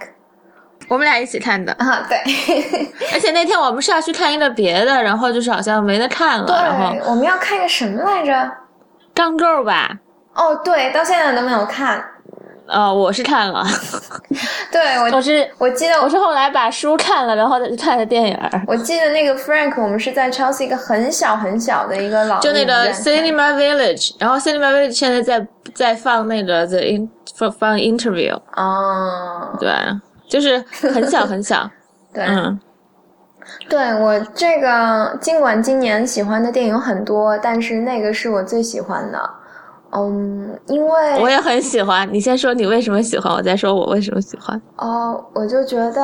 [0.89, 2.19] 我们俩一起看的啊，对。
[3.13, 6.47] 而且那天我们是要去看一个别的，然后就是好像没得看了。
[6.47, 8.53] 然后我们要看个什么来着？
[9.15, 9.99] 钢构吧。
[10.35, 12.05] 哦，对，到现在都没有看。
[12.69, 13.65] 呃，我是看了，
[14.73, 18.39] 对我我是我记得我是后来把书看了，然后再去看的电影。
[18.67, 27.09] 我记得那个 Frank，我们是在 Chelsea 一个很小很小的一个老就那个 Cinema Village，然后 Cinema Village 现在在在放那个 The In
[27.59, 29.71] 放 Interview 哦，对，
[30.29, 30.59] 就是
[30.93, 31.71] 很小很小，
[32.13, 32.59] 对，嗯，
[33.69, 39.31] 对我这个尽管今年喜欢的电影很多，但是那个是我最喜欢的。
[39.93, 42.07] 嗯，因为我也很喜欢。
[42.13, 44.61] 你先说你为什么喜欢，我再说我为什么喜欢。
[44.77, 46.03] 哦，我就觉得，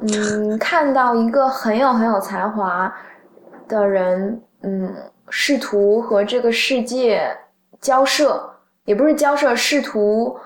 [0.00, 2.92] 嗯，看到一个很有很有才华
[3.68, 4.92] 的人，嗯，
[5.28, 7.30] 试图和这个世界
[7.80, 8.50] 交涉，
[8.84, 10.36] 也不是交涉，试图，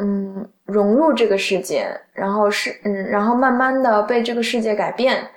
[0.00, 5.28] 嗯，融入这个世界，然后是，嗯，然后慢慢的被这个世界改变，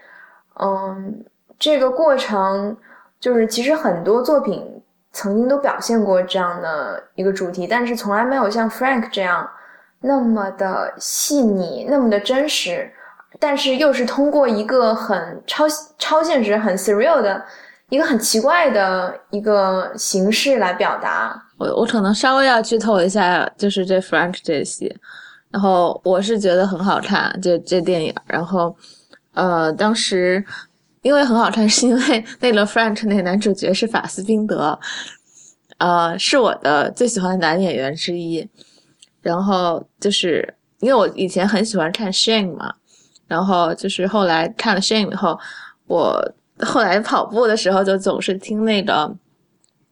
[0.59, 1.23] 嗯，
[1.59, 2.75] 这个过程
[3.19, 4.74] 就是其实很多作品。
[5.15, 9.49] 曾经都表现过这样的一个主题，但是从来没有像 Frank 这样
[10.01, 12.91] 那么的细腻，那么的真实，
[13.39, 15.63] 但是又是通过一个很超
[15.97, 17.41] 超现实、很 surreal 的
[17.87, 21.41] 一个很奇怪的一个形式来表达。
[21.57, 24.93] 我我可能稍微要剧透一下，就是这 Frank 这戏，
[25.49, 28.75] 然后我是觉得很好看，这这电影，然后
[29.33, 30.43] 呃，当时。
[31.05, 34.77] 因为很好看，是因为 那个 Frank 那个男主角是法斯宾德，
[35.77, 38.49] 呃，是我的最喜欢的男演员之一。
[39.21, 42.73] 然后就是因为我以前很喜欢看 Shane 嘛，
[43.27, 45.39] 然后就是后来看了 Shane 以后，
[45.85, 49.15] 我后来跑步的时候就总是听那个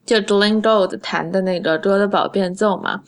[0.08, 3.02] 就 Glen Gold 弹的那个《多的宝变奏》嘛，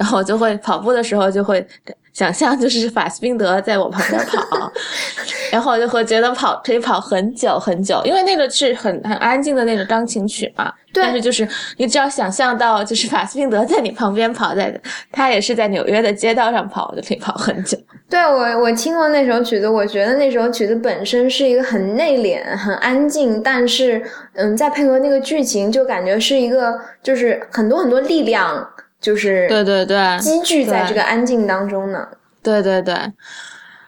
[0.00, 1.64] 然后我就会跑步的时候就会。
[2.12, 4.72] 想象就是法斯宾德在我旁边跑，
[5.52, 10.72] 然后我就会觉得跑可以跑很久很久，因为那个是很很安静的那个钢琴曲嘛。
[10.92, 11.04] 对。
[11.04, 14.78] 但是就是你只要想象到就是法斯宾德在你旁边跑，在
[15.12, 17.78] 他也是在纽约的街道上跑，就可以跑很久。
[18.10, 24.02] 对我我听过那首曲子，我觉得那首曲子本身是一个很内敛、很安静，但是
[24.34, 28.68] 嗯，再配合那个剧情，就感觉是一个就是很多很多力量。
[29.00, 32.06] 就是对对对，积聚在这个安静当中呢。
[32.42, 32.94] 对对对，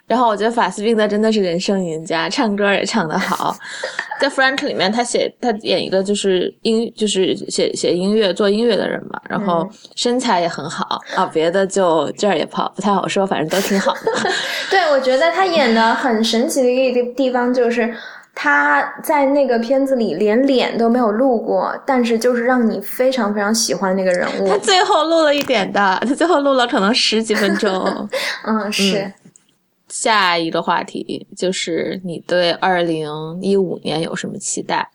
[0.06, 3.54] 然后我觉得法斯宾德真的是人生赢家，唱歌也唱得好。
[4.20, 14.12] 在 Frank 里面，他写他演一个就是音就是写写音乐做音乐的人嘛，然后身材也很好啊，别的就这儿也不好不太好说，反正都挺好的。
[14.70, 17.94] 对，我觉得他演的很神奇的一个地方就是。
[18.34, 24.48] 他在那个片子里连脸都没有露过，但是就是让你非常非常喜欢那个人物。
[24.50, 28.08] 他最后录了一点的，他最后录了可能十几分钟。
[28.46, 29.12] 嗯，是。
[29.88, 34.88] 下一个话题就是你对二零一五年有什么期待？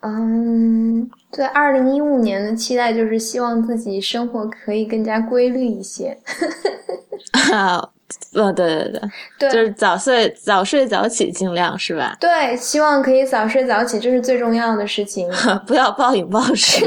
[0.00, 6.18] 嗯，对二零一五年的期待就是希望自己生活可以更加规律一些。
[8.34, 9.00] 呃，对对
[9.38, 12.16] 对，就是早睡早睡早起，尽量是吧？
[12.20, 15.28] 对，希望可以早睡早起，这是最重要的事情。
[15.66, 16.84] 不要暴饮暴食。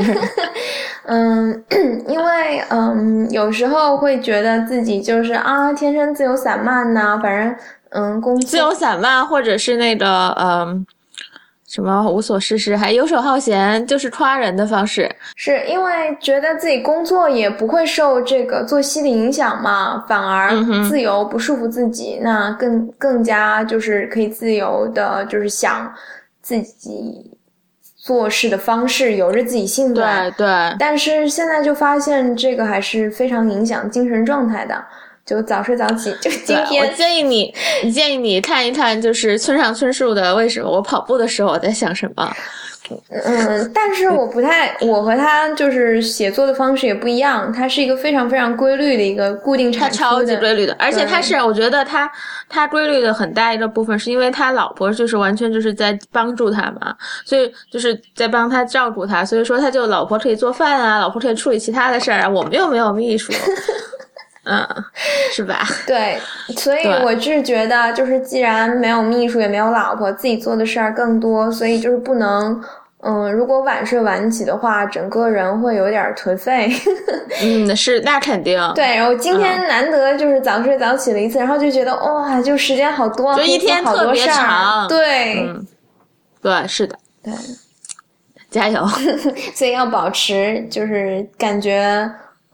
[1.08, 1.64] 嗯，
[2.08, 7.56] 因为嗯，有时候会觉得自己就是啊，天生自由散漫呐，反正
[7.90, 10.86] 嗯，工作自由散漫，或者是那个嗯。
[11.76, 15.14] 什么无所事事，还游手好闲，就是夸人的方式。
[15.36, 20.56] 是因为觉得自己工作也不会受这个作息的影响嘛，反而
[20.88, 25.94] 自由不束缚自己，那更更加就是可以自由的，就是想
[26.42, 27.38] 自己
[27.98, 29.96] 做事的方式，由着自己性子。
[29.96, 30.48] 对对。
[30.80, 34.82] 但是现在就发现这个还是非常影响精神状态的。
[35.26, 36.12] 就早睡早起。
[36.22, 37.54] 就今天，我建议你，
[37.92, 42.32] 建议你看一看，就是村上春树的《为什么我跑步的时候我在想什么》。
[43.10, 47.52] 嗯，但是我不太，我和他就是写作的方式也不一样。
[47.52, 50.76] 他是一个非常非常规律的一个固定产出的，超级规律的。
[50.78, 52.08] 而且他是，我觉得他
[52.48, 56.96] 他规律的很大一个部分是因为他老婆就是完全就是在帮助他嘛，
[57.26, 59.26] 所以就是在帮他照顾他。
[59.26, 62.30] 所以说他就老婆可以做饭啊，老婆可以处理其他的事儿啊。
[62.30, 63.34] 我们又没有秘书。
[64.46, 64.68] 嗯，
[65.32, 65.66] 是吧？
[65.88, 66.20] 对，
[66.58, 72.64] 所以我是觉得，就是既然没有秘书，也没有老婆，自己做的事儿更多，所以就是不能，
[73.02, 76.72] 嗯，如果晚睡晚起的话，整个人会有点颓废。
[77.42, 78.60] 嗯，是，那肯定。
[78.76, 84.88] 对，然后今天难得就是早睡早起了一次，然后就觉得哇，就时间好多，就一天特别长。
[84.88, 85.50] 对，
[86.42, 87.34] 对，是的，对，
[88.52, 88.86] 加油。
[89.56, 92.08] 所以要保持，就是感觉。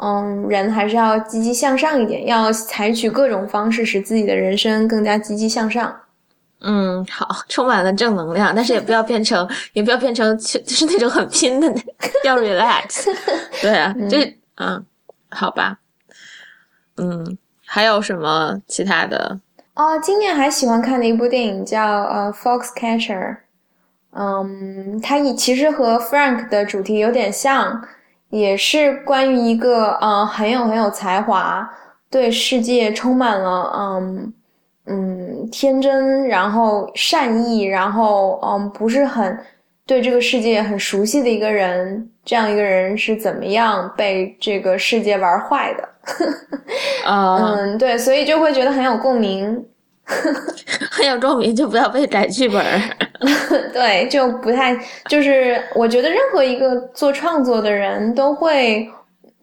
[0.04, 5.96] 嗯，人还是要积极向上一点，要采取各种方式使自己的人生更加积极向上。
[6.62, 11.72] 嗯，好，充满了正能量，但是也不要变成，也不要变成就是那种很拼的，
[12.24, 13.06] 要 relax。
[13.62, 14.18] 对啊，就
[14.56, 14.84] 嗯，
[15.30, 15.78] 好吧。
[16.98, 19.40] 嗯，还有什么其他的？
[19.76, 23.36] 哦，今年还喜欢看的一部电影叫呃《Foxcatcher》。
[24.14, 27.84] 嗯，它也其实和 Frank 的主题有点像。
[28.32, 31.70] 也是关于一个嗯很有很有才华，
[32.10, 34.34] 对世界充满了嗯
[34.88, 39.38] 嗯天真，然后善意，然后嗯不是很
[39.86, 45.90] 对这个世界很熟悉的一个人，这样一个人是怎么样被这个世界玩坏的？
[47.06, 49.64] 啊，嗯，对，所以就会觉得很有共鸣。
[50.92, 52.64] 很有共鸣，就不要被改剧本。
[53.74, 54.76] 对，就不太
[55.08, 58.90] 就是，我觉得任何一个做创作的人都会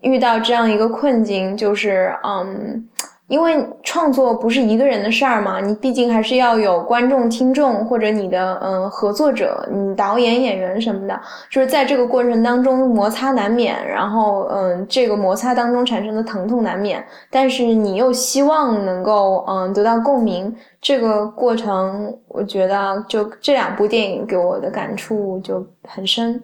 [0.02, 2.88] 遇到这样一个困境，就是嗯。
[3.28, 11.20] 因为创作不是一个人的事儿嘛，你毕竟还是要有观众、听众或者你的嗯合作者，你导演、演员什么的，
[11.50, 26.42] 就是在这个过程当中摩擦难免，然后嗯这个摩擦当中产生的疼痛难免，但是你又希望能够嗯得到共鸣，这个过程我觉得就这两部电影给我的感触就很深。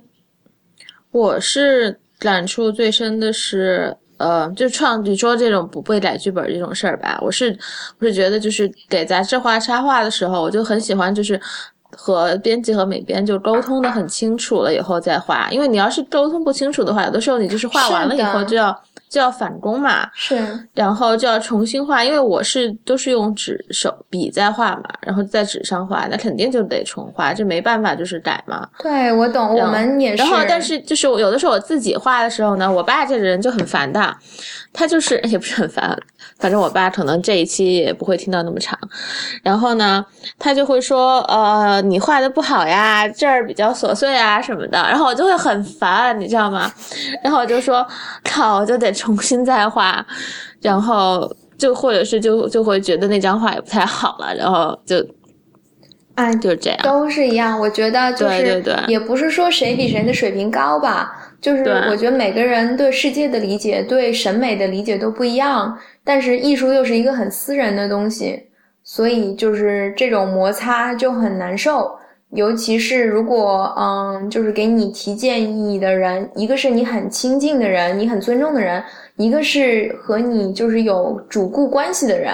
[1.10, 3.96] 我是感触最深的是。
[4.16, 7.56] 呃，就创，你说这种不被改剧本这种事儿吧，我是，
[7.98, 11.40] 我是觉得就是给杂志画插画的时候，我就很喜欢，就是
[11.90, 18.78] 和编辑和美编就沟通的很清楚了以后再画，因为你要是沟通不清楚的话，有的时候你就是画完了以后就要。
[19.08, 20.36] 就要返工嘛，是，
[20.74, 28.68] 然后就要重新画，因为我是都是用纸手笔在画嘛，然后在纸上画，那肯定就得重画，这没办法，就是改嘛。
[28.80, 30.22] 对，我懂，我们也是。
[30.22, 34.16] 然后，但是就是有的时候我自己画的时候呢，我爸这个人就很烦的，
[34.74, 35.98] 他就是 也不是很烦。
[36.38, 38.76] 反正我爸可能这一期也不会听到那么长，
[39.42, 40.04] 然后呢，
[40.36, 46.70] 他就会说，呃，你画的不好呀，这儿比较琐碎啊什么的，然后我就会很烦，你知道吗？
[47.22, 47.86] 然后我就说，
[48.24, 50.04] 靠，我就得重新再画，
[50.60, 54.96] 然后就或者是就就会觉得那张画也不太好了，然后就，
[56.16, 57.58] 哎，就是这样，都是一样。
[57.58, 61.23] 我觉得就是，也不是说谁比谁的水平高吧。
[61.44, 68.44] 就是我觉得每个人对世界的理解、对审美的理解都不一样，但是艺术又是一个很私人的东西，
[68.82, 71.94] 所以就是这种摩擦就很难受。
[72.30, 78.82] 尤其是如果嗯，就是给你提建议的人，一个是你很亲近的人、你很尊重的人，
[79.16, 82.32] 一个是和你就是有主顾关系的人，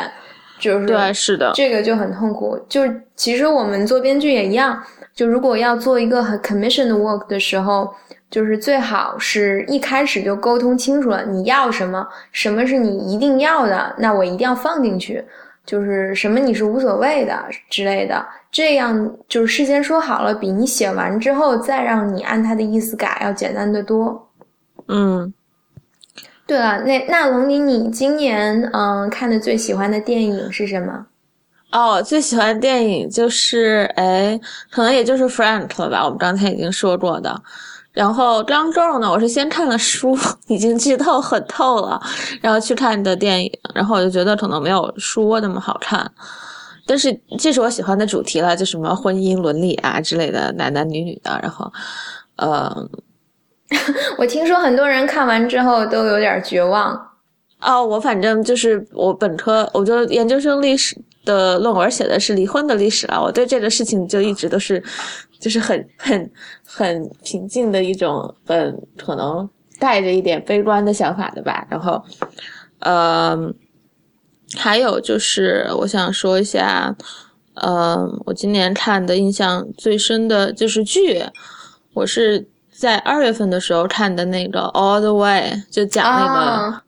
[0.60, 2.56] 就是对，是的，这个就很痛苦。
[2.68, 2.82] 就
[3.16, 4.80] 其实我们做编剧也一样，
[5.16, 7.92] 就如果要做一个很 commission 的 work 的时候。
[8.30, 15.24] 就是最好是一开始就沟通清楚了，你要什么，什么是你一定要的，那我一定要放进去。
[15.66, 24.28] 就是什么你是无所谓的之类的，这样就是事先说好了，比你写完之后再让你按他的意思改要简单的多。
[24.88, 25.32] 嗯，
[26.46, 31.06] 对了，那那龙林，你今年嗯看的最喜欢的电影是什么？
[31.70, 34.40] 哦，最喜欢电影就是哎，
[34.72, 37.40] 可能也就是 Frank 了吧，我们刚才已经说过的。
[37.92, 40.16] 然后张周呢，我是先看了书，
[40.46, 42.00] 已经剧透很透了，
[42.40, 46.08] 然后去看的电影，然后我就觉得可能没有书那么好看，
[46.86, 51.70] 但是这是我喜欢的主题了，就什么婚姻伦理啊之类的，男男女女的，然后，
[52.36, 52.88] 呃，
[54.18, 57.08] 我听说很多人看完之后都有点绝望。
[57.60, 64.80] 哦，我反正就是我本科，我就研究生历史的论文写的是离婚的历史了，我对这个事情就一直都是。
[65.40, 66.30] 就是很很
[66.64, 71.66] 很平静的一种，嗯，可能带着一点悲观的想法的吧。
[71.70, 72.04] 然后，
[72.80, 73.36] 呃，
[74.58, 76.94] 还有就是我想说一下，
[77.54, 81.24] 呃，我今年看的印象最深的就是剧，
[81.94, 86.82] 我是在二月份的时候看的那个《All the Way》，就讲那个，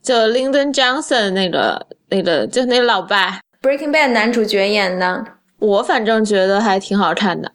[0.00, 5.26] 就 Lyndon Johnson 那个那个就那老爸，《Breaking Bad》男主角演的。
[5.62, 7.48] 我反正觉得还挺好看的，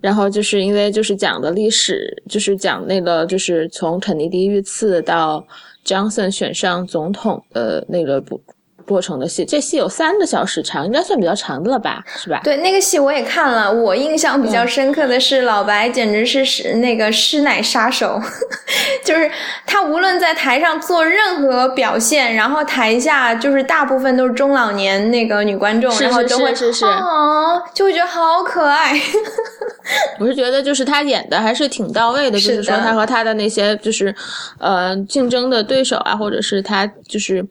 [0.00, 5.46] 然后就是因为就是讲的历史，就是讲那个就是从肯尼迪遇刺到
[5.84, 8.40] Johnson 选上总统的那个部。
[8.86, 12.40] 过程的戏，这戏有三个小时长，应该算比较长的了吧，是吧？
[12.44, 18.20] 对，那个戏我也看了，我印象比较深刻的是老白简直是是那个师奶杀手，
[19.04, 19.30] 就是
[19.66, 28.98] 他无论在台上做任何表现，然后台下就是大部分都是中老年那个女观众，然后都会是是啊，就会觉得好可爱。
[30.20, 34.14] 我是觉得就是他演的还是挺到位的，就是说他和他的那些就是
[34.58, 37.44] 呃竞争的对手啊，或者是他就是。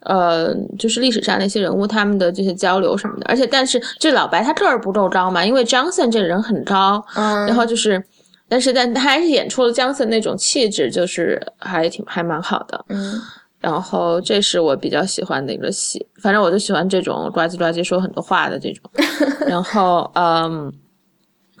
[0.00, 8.02] 呃，就是历史上那些人物他们的这些交流什么的，而且但是这老白他个儿不够高嘛，因为 Johnson 这个人很高，嗯，然后就是，
[8.48, 13.20] 但是但他还是演出了 Johnson 那种气质，就是还挺还蛮好的，嗯，
[13.60, 18.90] 然后这是我比较喜欢的一个戏，反正我就喜欢这种呱唧呱唧说很多话的这种，
[19.48, 20.72] 然后嗯，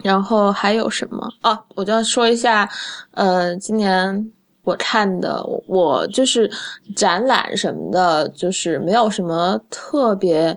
[0.04, 1.28] 然后还有什么？
[1.42, 2.70] 哦，我就要说一下，
[3.12, 4.30] 呃，今年。
[4.68, 6.50] 我看的，我就是
[6.94, 10.54] 展览什么的，就是没有什么特别，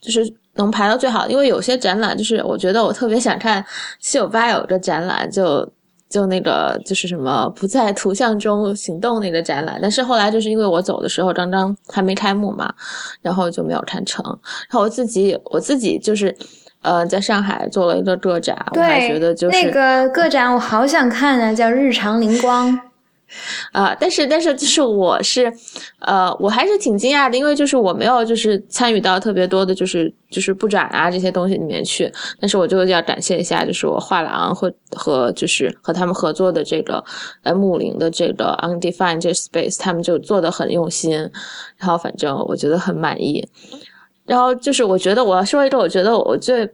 [0.00, 1.28] 就是能排到最好。
[1.28, 3.64] 因为有些展览，就是我觉得我特别想看
[3.98, 5.68] 七九八有个展览，就
[6.08, 9.76] 就那个就是什么不在图像中行动那个展览。
[9.82, 12.72] 但是后来就是因为我走的时候刚刚还没开幕嘛，
[13.20, 14.24] 然后就没有看成。
[14.24, 16.32] 然后我自己我自己就是
[16.82, 22.78] 呃在上海做了一个个展，我还觉得就是那个个展我好想看啊，叫日常灵光。
[23.72, 25.52] 啊，但是但是就是我是，
[25.98, 32.10] 呃，我还是挺惊讶的，因为就是我没有就是参与到特别多的，就是就是布展啊这些东西里面去。
[32.40, 37.04] 但是我就要感谢一下，就是我画廊和和就是和他们合作的这个
[37.42, 41.12] 呃木林的这个 Undefined 这 Space，他们就做的很用心，
[41.76, 43.46] 然后反正我觉得很满意。
[44.24, 46.68] 然后就是我觉得我要说一个，我觉得我最。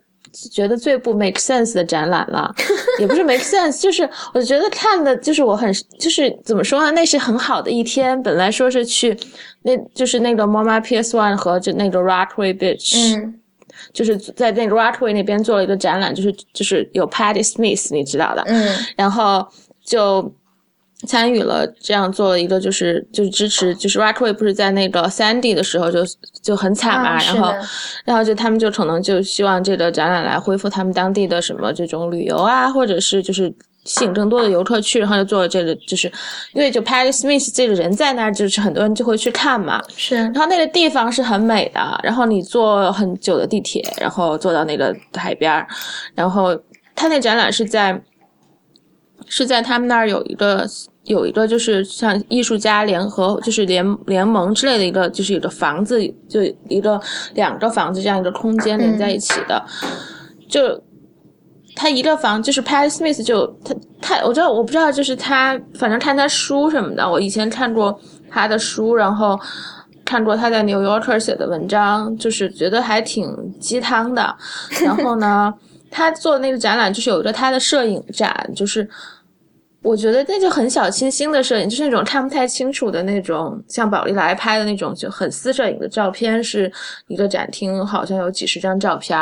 [0.51, 2.55] 觉得最不 make sense 的展览了，
[2.99, 6.91] 也不是 make sense，就是我觉得看的，就是我很，就是怎么说呢？
[6.93, 8.20] 那是很好的一天。
[8.23, 9.16] 本来说是去，
[9.62, 13.39] 那就是那个 MoMA PS One 和就那个 Rockaway Beach，嗯，
[13.93, 19.47] 就是在那个 Rockaway 那边做了一个展览，就是就是有 Patty Smith，你知道的，嗯，然后
[19.85, 20.33] 就。
[21.07, 26.01] 参与了这样做了一个就是就是支持就是 Rockaway 不是在那个 Sandy 的时候就
[26.41, 27.53] 就很惨嘛，然后
[28.05, 33.53] 然后就他们就可能就希望这个展览来恢复他们当地的什么这种旅游啊，或者是就是
[33.85, 36.07] 吸引更多的游客去，然后就做了这个就是
[36.53, 39.83] 因为就 Patty Smith 这个人在那儿，就是很多人就会去看嘛。
[39.97, 45.67] 是，然后那个地方是很美的，然后你坐很久的地铁，然后坐到那个海边儿，
[46.15, 46.57] 然后
[46.95, 48.01] 他那展览是在
[49.27, 50.65] 是在他们那儿有一个。
[51.05, 57.01] 有一个就是像艺术家联合，就是联联盟之类的一个，就是一个房子，就一个
[57.35, 59.61] 两个房子这样一个空间连在一起的。
[60.49, 60.81] 就
[61.75, 67.99] 他一个房，就是 Pat Smith 就他他，我知道我不知道，就是他反正看他书什么的，我以前看过
[68.31, 69.37] 他的书，然后
[70.05, 74.37] 看过他在 New Yorker 写的文章，就是觉得还挺鸡汤的。
[74.81, 75.53] 然后呢，
[75.91, 78.89] 他做那个展览就是有一个他的摄影展，就是。
[79.83, 86.72] 我觉得那就很小清新的摄影，就是那种看不太清楚的那种，像宝丽来拍的那种，就很私摄影的照片，是
[87.09, 89.18] 一个展厅，好像有几十张照片，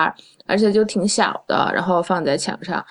[0.47, 2.85] 而且就挺小的，然后放在墙上。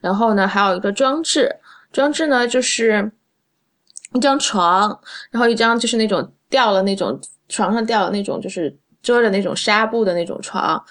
[0.00, 1.48] 然后呢，还有一个装置，
[1.92, 3.12] 装置呢就是
[4.14, 4.98] 一张床，
[5.30, 10.82] 然后一张就是那种掉了那种床上掉的那种，就是遮着那种纱布的那种床，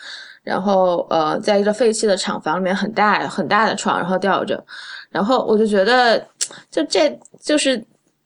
[0.44, 4.64] 然后呃，在一个废弃的厂房里面，很大很大的床，然后吊着。
[5.12, 6.26] 然后我就觉得，
[6.72, 7.84] 就这就是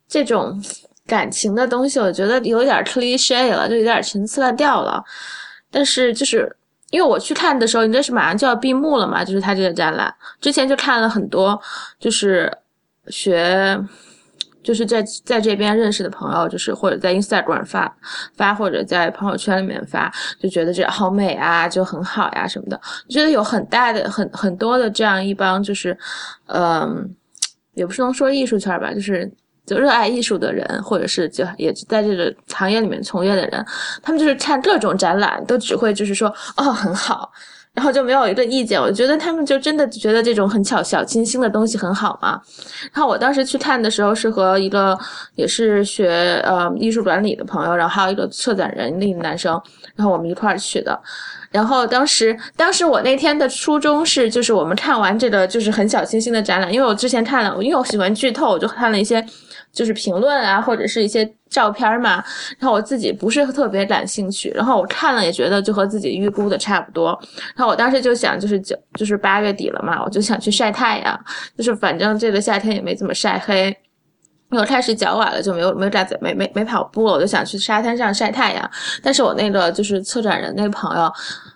[0.07, 0.61] 这种
[1.05, 5.03] 感情的东西，我觉得有点 cliche 了，就有点陈词滥调了。
[5.69, 6.55] 但是就是
[6.91, 10.13] 因为我去看的时候，你这是马上就要闭幕了嘛，就是他这个展览。
[10.39, 11.59] 之前就看了很多，
[11.99, 12.51] 就是
[13.07, 13.77] 学。
[14.65, 17.95] 就是在在这边认识的朋友，就是或者在 Instagram 发
[18.35, 22.81] 发，或者在朋友圈里面发，就觉得这好美啊，就很好呀什么的。
[23.07, 25.95] 觉得有很大的很很多的这样一帮，就是
[26.47, 27.15] 嗯，
[27.75, 29.31] 也不是能说艺术圈吧，就是
[29.67, 33.65] 就热爱艺术的人，或者是就也在这个行业里面从业的人，
[34.01, 37.31] 他们就是看各种展览，都只会就是说哦很好。
[37.75, 38.81] 然后就没有一个意见。
[38.81, 42.41] 我觉得他们就真的觉得这种很小小清新的东西很好嘛。
[42.93, 44.97] 然后我当时去看的时候是和一个
[45.35, 49.61] 也是学呃艺术管理的朋友，然后还有一个策展人另一个男生，
[49.95, 50.99] 然后我们一块儿去的。
[51.51, 59.25] 然后当时，当时我那天的初衷是，就是我们看完这个就是很小清新的展览，因为我之前看了，因为我喜欢剧透，我就看了一些
[59.75, 62.23] 就是评论啊，或者是一些照片嘛。
[62.57, 67.07] 然后我自己不是特别感兴趣，然后我看了也觉得就和自己预估的差不多。
[67.55, 71.25] 然后我当时就想，就是九就是八月底了嘛，我就想去晒太阳，
[71.57, 73.77] 就是反正这个夏天也没怎么晒黑。
[74.49, 78.71] 我开始脚崴了，就没有没有在没没没跑步，我就想去沙滩上晒太阳。
[79.03, 81.11] 但是我那个就是策展人那个朋友，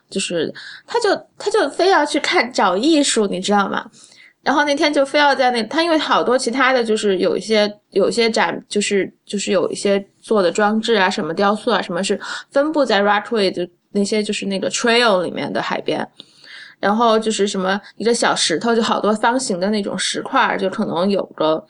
[0.10, 0.54] 就是
[0.88, 3.86] 他就他就非要去看找艺术，你知道吗？
[4.50, 12.20] 然后那天就非要在那他因为好多其他的就是有一些有一些展就是就是有一些做的装置啊什么雕塑啊什么是
[12.50, 16.04] 分布在 Rockaway 的那些就是那个 Trail 里面的海边，
[16.80, 21.64] 然后就是什么一个小石头就好多方形的那种石块，就可能有个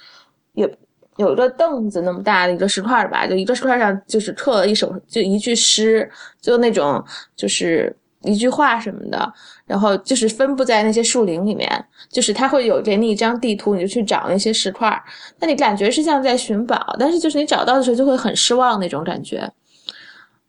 [0.53, 0.69] 有。
[1.17, 6.09] 有一个凳子那么大的一个石块吧，就一个石块上就是刻了一首，就一句诗，
[6.39, 7.03] 就那种
[7.35, 7.93] 就是
[8.23, 9.33] 一句话什么的，
[9.65, 11.69] 然后就是分布在那些树林里面，
[12.09, 15.01] 就是它会有给你一张地图，你就去找那些石块，
[15.39, 19.51] 那你感觉是像在寻宝，但是就是你找到的时候就会很失望那种感觉。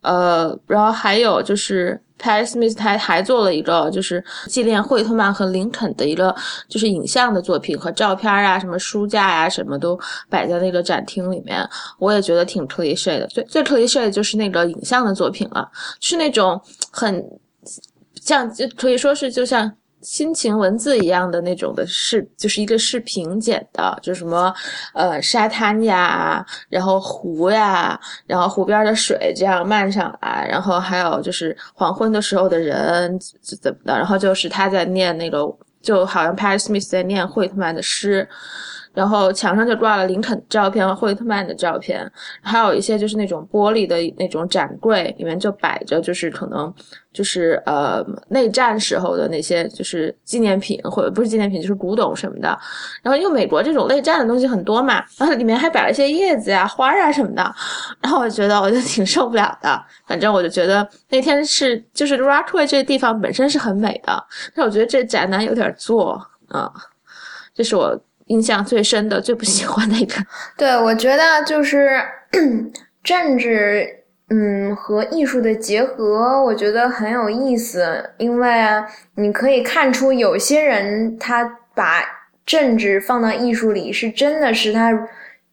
[0.03, 2.01] 呃，然后还有就是。
[2.21, 6.37] Paris Smith 他还做了一个，就是纪念惠特曼和林肯的一个，
[6.68, 9.99] 就是影像的作品和照片啊，什么书架呀，什么都
[10.29, 11.66] 摆在那个展厅里面。
[11.99, 15.66] 我也觉得挺 cliche 的，最最 cliche 的就是那个影像的作品了，
[15.99, 16.61] 是那种
[16.91, 17.25] 很
[18.31, 19.70] 像，就可以说是就像。
[20.03, 24.51] 心情文字一样的那种的视，就是一个视频剪的，就什么，
[24.95, 35.47] 呃，沙滩呀，然后湖呀，然后湖边的水这样漫上来，然后还有就是黄昏的时候的人怎么的，然后就是他在念那个，
[35.83, 38.26] 就好像 Paris Smith 在念惠特曼的诗。
[38.93, 42.11] 然后墙上就挂了林肯照片和惠特曼的照片，
[42.43, 46.72] 还有一些就是那种玻璃的那种展柜，里面就摆着就是可能
[47.12, 52.49] 就是呃内战时候的那些就是纪念品或者不是纪念品就是古董什么的。
[53.01, 57.55] 然后因为美国这种内战的东西很多嘛，然后里面还摆了一些叶子呀、花啊什么的。
[58.03, 66.72] 然后我觉得我就挺受不了的，反正我就觉得那天是就是 Rockway 这个地方本身是很美的，但我觉得这展览有点作啊，
[67.55, 67.97] 这是我。
[68.31, 70.14] 印象最深的、最不喜欢的一个，
[70.57, 72.01] 对我觉得就是
[73.03, 73.87] 政治，
[74.31, 78.51] 嗯，和艺术的结合，我觉得很有意思，因为
[79.16, 82.03] 你可以看出有些人他把
[82.47, 84.91] 政治放到艺术里，是真的是他。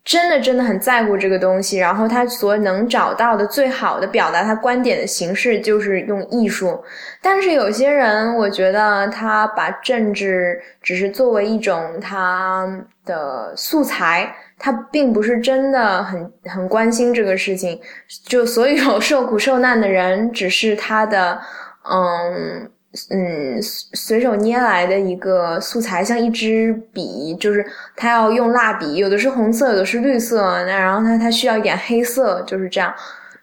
[0.08, 6.82] 真的真的很在乎这个东西，然后他所能找到的最好的表达他观点的形式就是用艺术。
[7.22, 12.66] 但是有些人，我觉得他把政治只是作为一种他
[13.06, 17.78] 的素材，他并不是真的很很关心这个事情。
[18.26, 21.38] 就所有受苦受难的人，只是他的
[21.84, 22.72] 嗯。
[23.10, 32.94] 嗯，随手捏来的一个素材，像一支笔，就是他要用蜡笔，有的是红色，有的是绿色，那然后他他需要一点黑色，就是这样。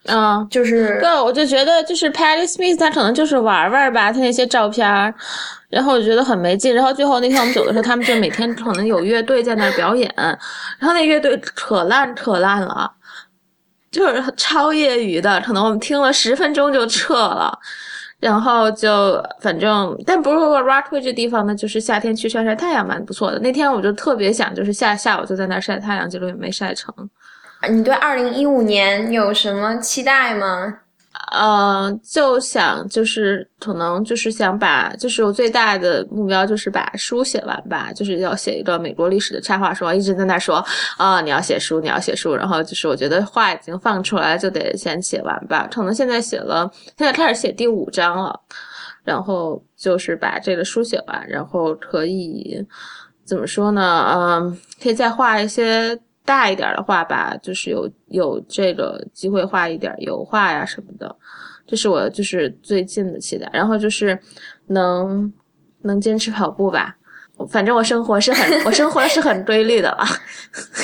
[0.07, 4.87] 嗯，就是对，我就觉得就是 Patty Smith，他可能就是玩玩吧，他那些照片，
[5.69, 6.75] 然后我觉得很没劲。
[6.75, 12.91] 然后最后那天我们走的时候，他们就每天可能有乐队在那表演，然后那乐队可烂可烂了，
[13.89, 17.57] 就是超业余的，可能我们听了十分钟就撤了。
[18.25, 23.37] 然后就反正，但不是说 Rockway 这地方呢，就是夏天去晒晒太阳蛮不错的。
[23.37, 26.91] 那天我就特别想，就是下下午就在那晒太阳，结果也没晒成。
[27.69, 30.79] 你对二零一五年有什么期待吗？
[31.31, 39.91] 嗯，就想就是可能就是想把，就是我最大的目标就是把书写完吧，就是要写一个美国历史的插画书。
[39.91, 40.63] 一直在那说
[40.97, 42.35] 啊，你要写书，你要写书。
[42.35, 45.67] 然后就是我觉得话已经放出来，就得先写完吧。
[45.71, 48.39] 可能现在写了，现在开始写第五章了，
[49.03, 52.63] 然后就是把这个书写完，然后可以
[53.25, 54.05] 怎么说呢？
[54.15, 55.99] 嗯，可以再画一些。
[56.25, 61.15] 大一点的画吧，就是有有这个机会画一点油画呀什么的，
[61.67, 63.47] 这是我就是最近的期待。
[63.53, 64.17] 然后就是
[64.67, 65.31] 能
[65.83, 66.95] 能坚持跑步吧，
[67.49, 70.03] 反正我生活是很我生活是很规律的了。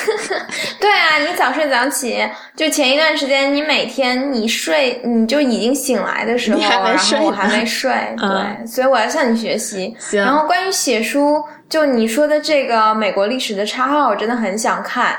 [0.79, 2.17] 对啊，你早睡早起，
[2.55, 9.95] 就前一段时间你每天你睡你就已经醒来的时候，然后我还没 睡，对，所以我要向你学习。
[10.11, 15.15] 然后关于写书，就你说的这个美国历史的插画，我真的很想看。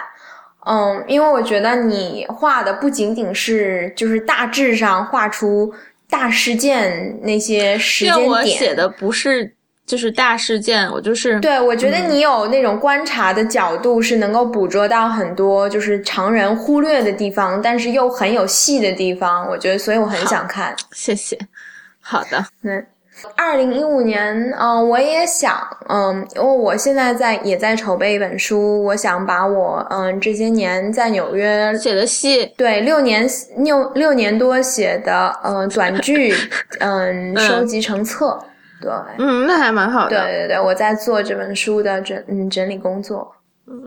[0.65, 5.73] 嗯，因为我觉得你画的不仅仅是就是大致上画出
[6.09, 8.29] 大事件那些时间点。
[8.29, 9.55] 我写的不是
[9.85, 19.49] 就是大事件，我就是对我觉得你有那种观察的角度，是能够捕捉到很多就是常人忽略的地方，但是又很有戏的地方。
[19.49, 20.75] 我觉得，所以我很想看。
[20.93, 21.37] 谢谢。
[22.01, 22.87] 好的，嗯。
[23.37, 25.57] 二零一五年，嗯，我也想，
[25.89, 36.35] 嗯，因为我现在在也在筹备一本书，我想把我，嗯，这些年在纽约写的戏，对，六年六六年多写的，嗯，短剧，
[36.81, 38.39] 嗯，收集成册，
[38.81, 43.35] 对，嗯，那还蛮好的，对对对，我在做这本书的整嗯整理工作，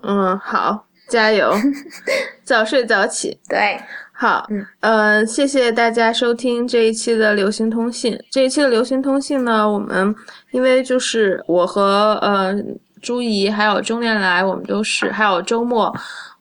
[0.03, 1.53] 嗯，好，加油，
[2.43, 3.77] 早睡早起，对。
[4.17, 8.17] 好，嗯，呃，谢谢大家收听这一期的流行通信。
[8.31, 10.15] 这一期的流行通信呢，我们
[10.51, 12.55] 因为就是我和呃
[13.01, 15.93] 朱怡还有钟念来，我们都是还有周末。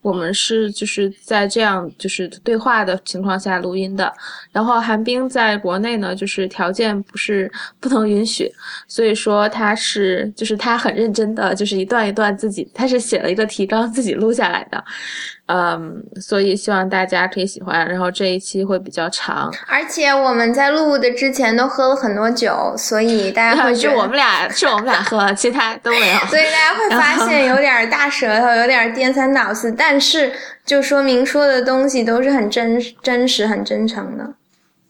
[0.02, 4.12] 我们是就是在这样就是对话的情况下录音的，
[4.52, 7.50] 然后韩冰在国内呢，就是条件不是
[7.80, 8.52] 不能允许，
[8.86, 14.84] 所以说他是就是他很认真的，就是一段一段自己，他是写了一个提纲自己录下来的，
[15.46, 29.94] 嗯，所以希望大家可以喜欢，然后这一期会比较长，而且我们在录的之前都喝了很多酒，所以大家会 就我们俩是我们俩喝，其他都没有， 所以大家会发现有点大舌头，有点颠三倒四，但。
[29.94, 30.32] 但是，
[30.64, 34.28] 就说明说的东西都是很真真实、很真诚的，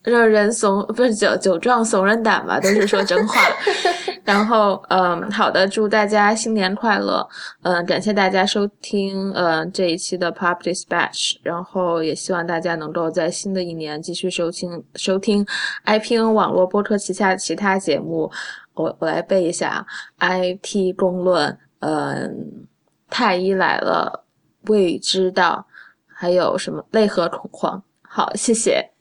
[0.05, 2.59] 让人怂不是酒酒壮怂人胆吧？
[2.59, 3.38] 都是说真话。
[4.24, 7.26] 然后，嗯，好的，祝大家新年快乐。
[7.62, 11.36] 嗯，感谢大家收听，呃，这一期的 Pop Dispatch。
[11.42, 15.46] 然后，也希望大家能够在新的一年继续收听收听
[15.84, 18.30] IPN 网络播客旗下其他节目。
[18.72, 19.86] 我我来背一下
[20.18, 22.66] ：IT 公论，嗯，
[23.10, 24.24] 太医来了。
[24.68, 25.66] 未知道
[26.06, 27.82] 还有什么泪和恐慌？
[28.00, 28.93] 好，谢谢。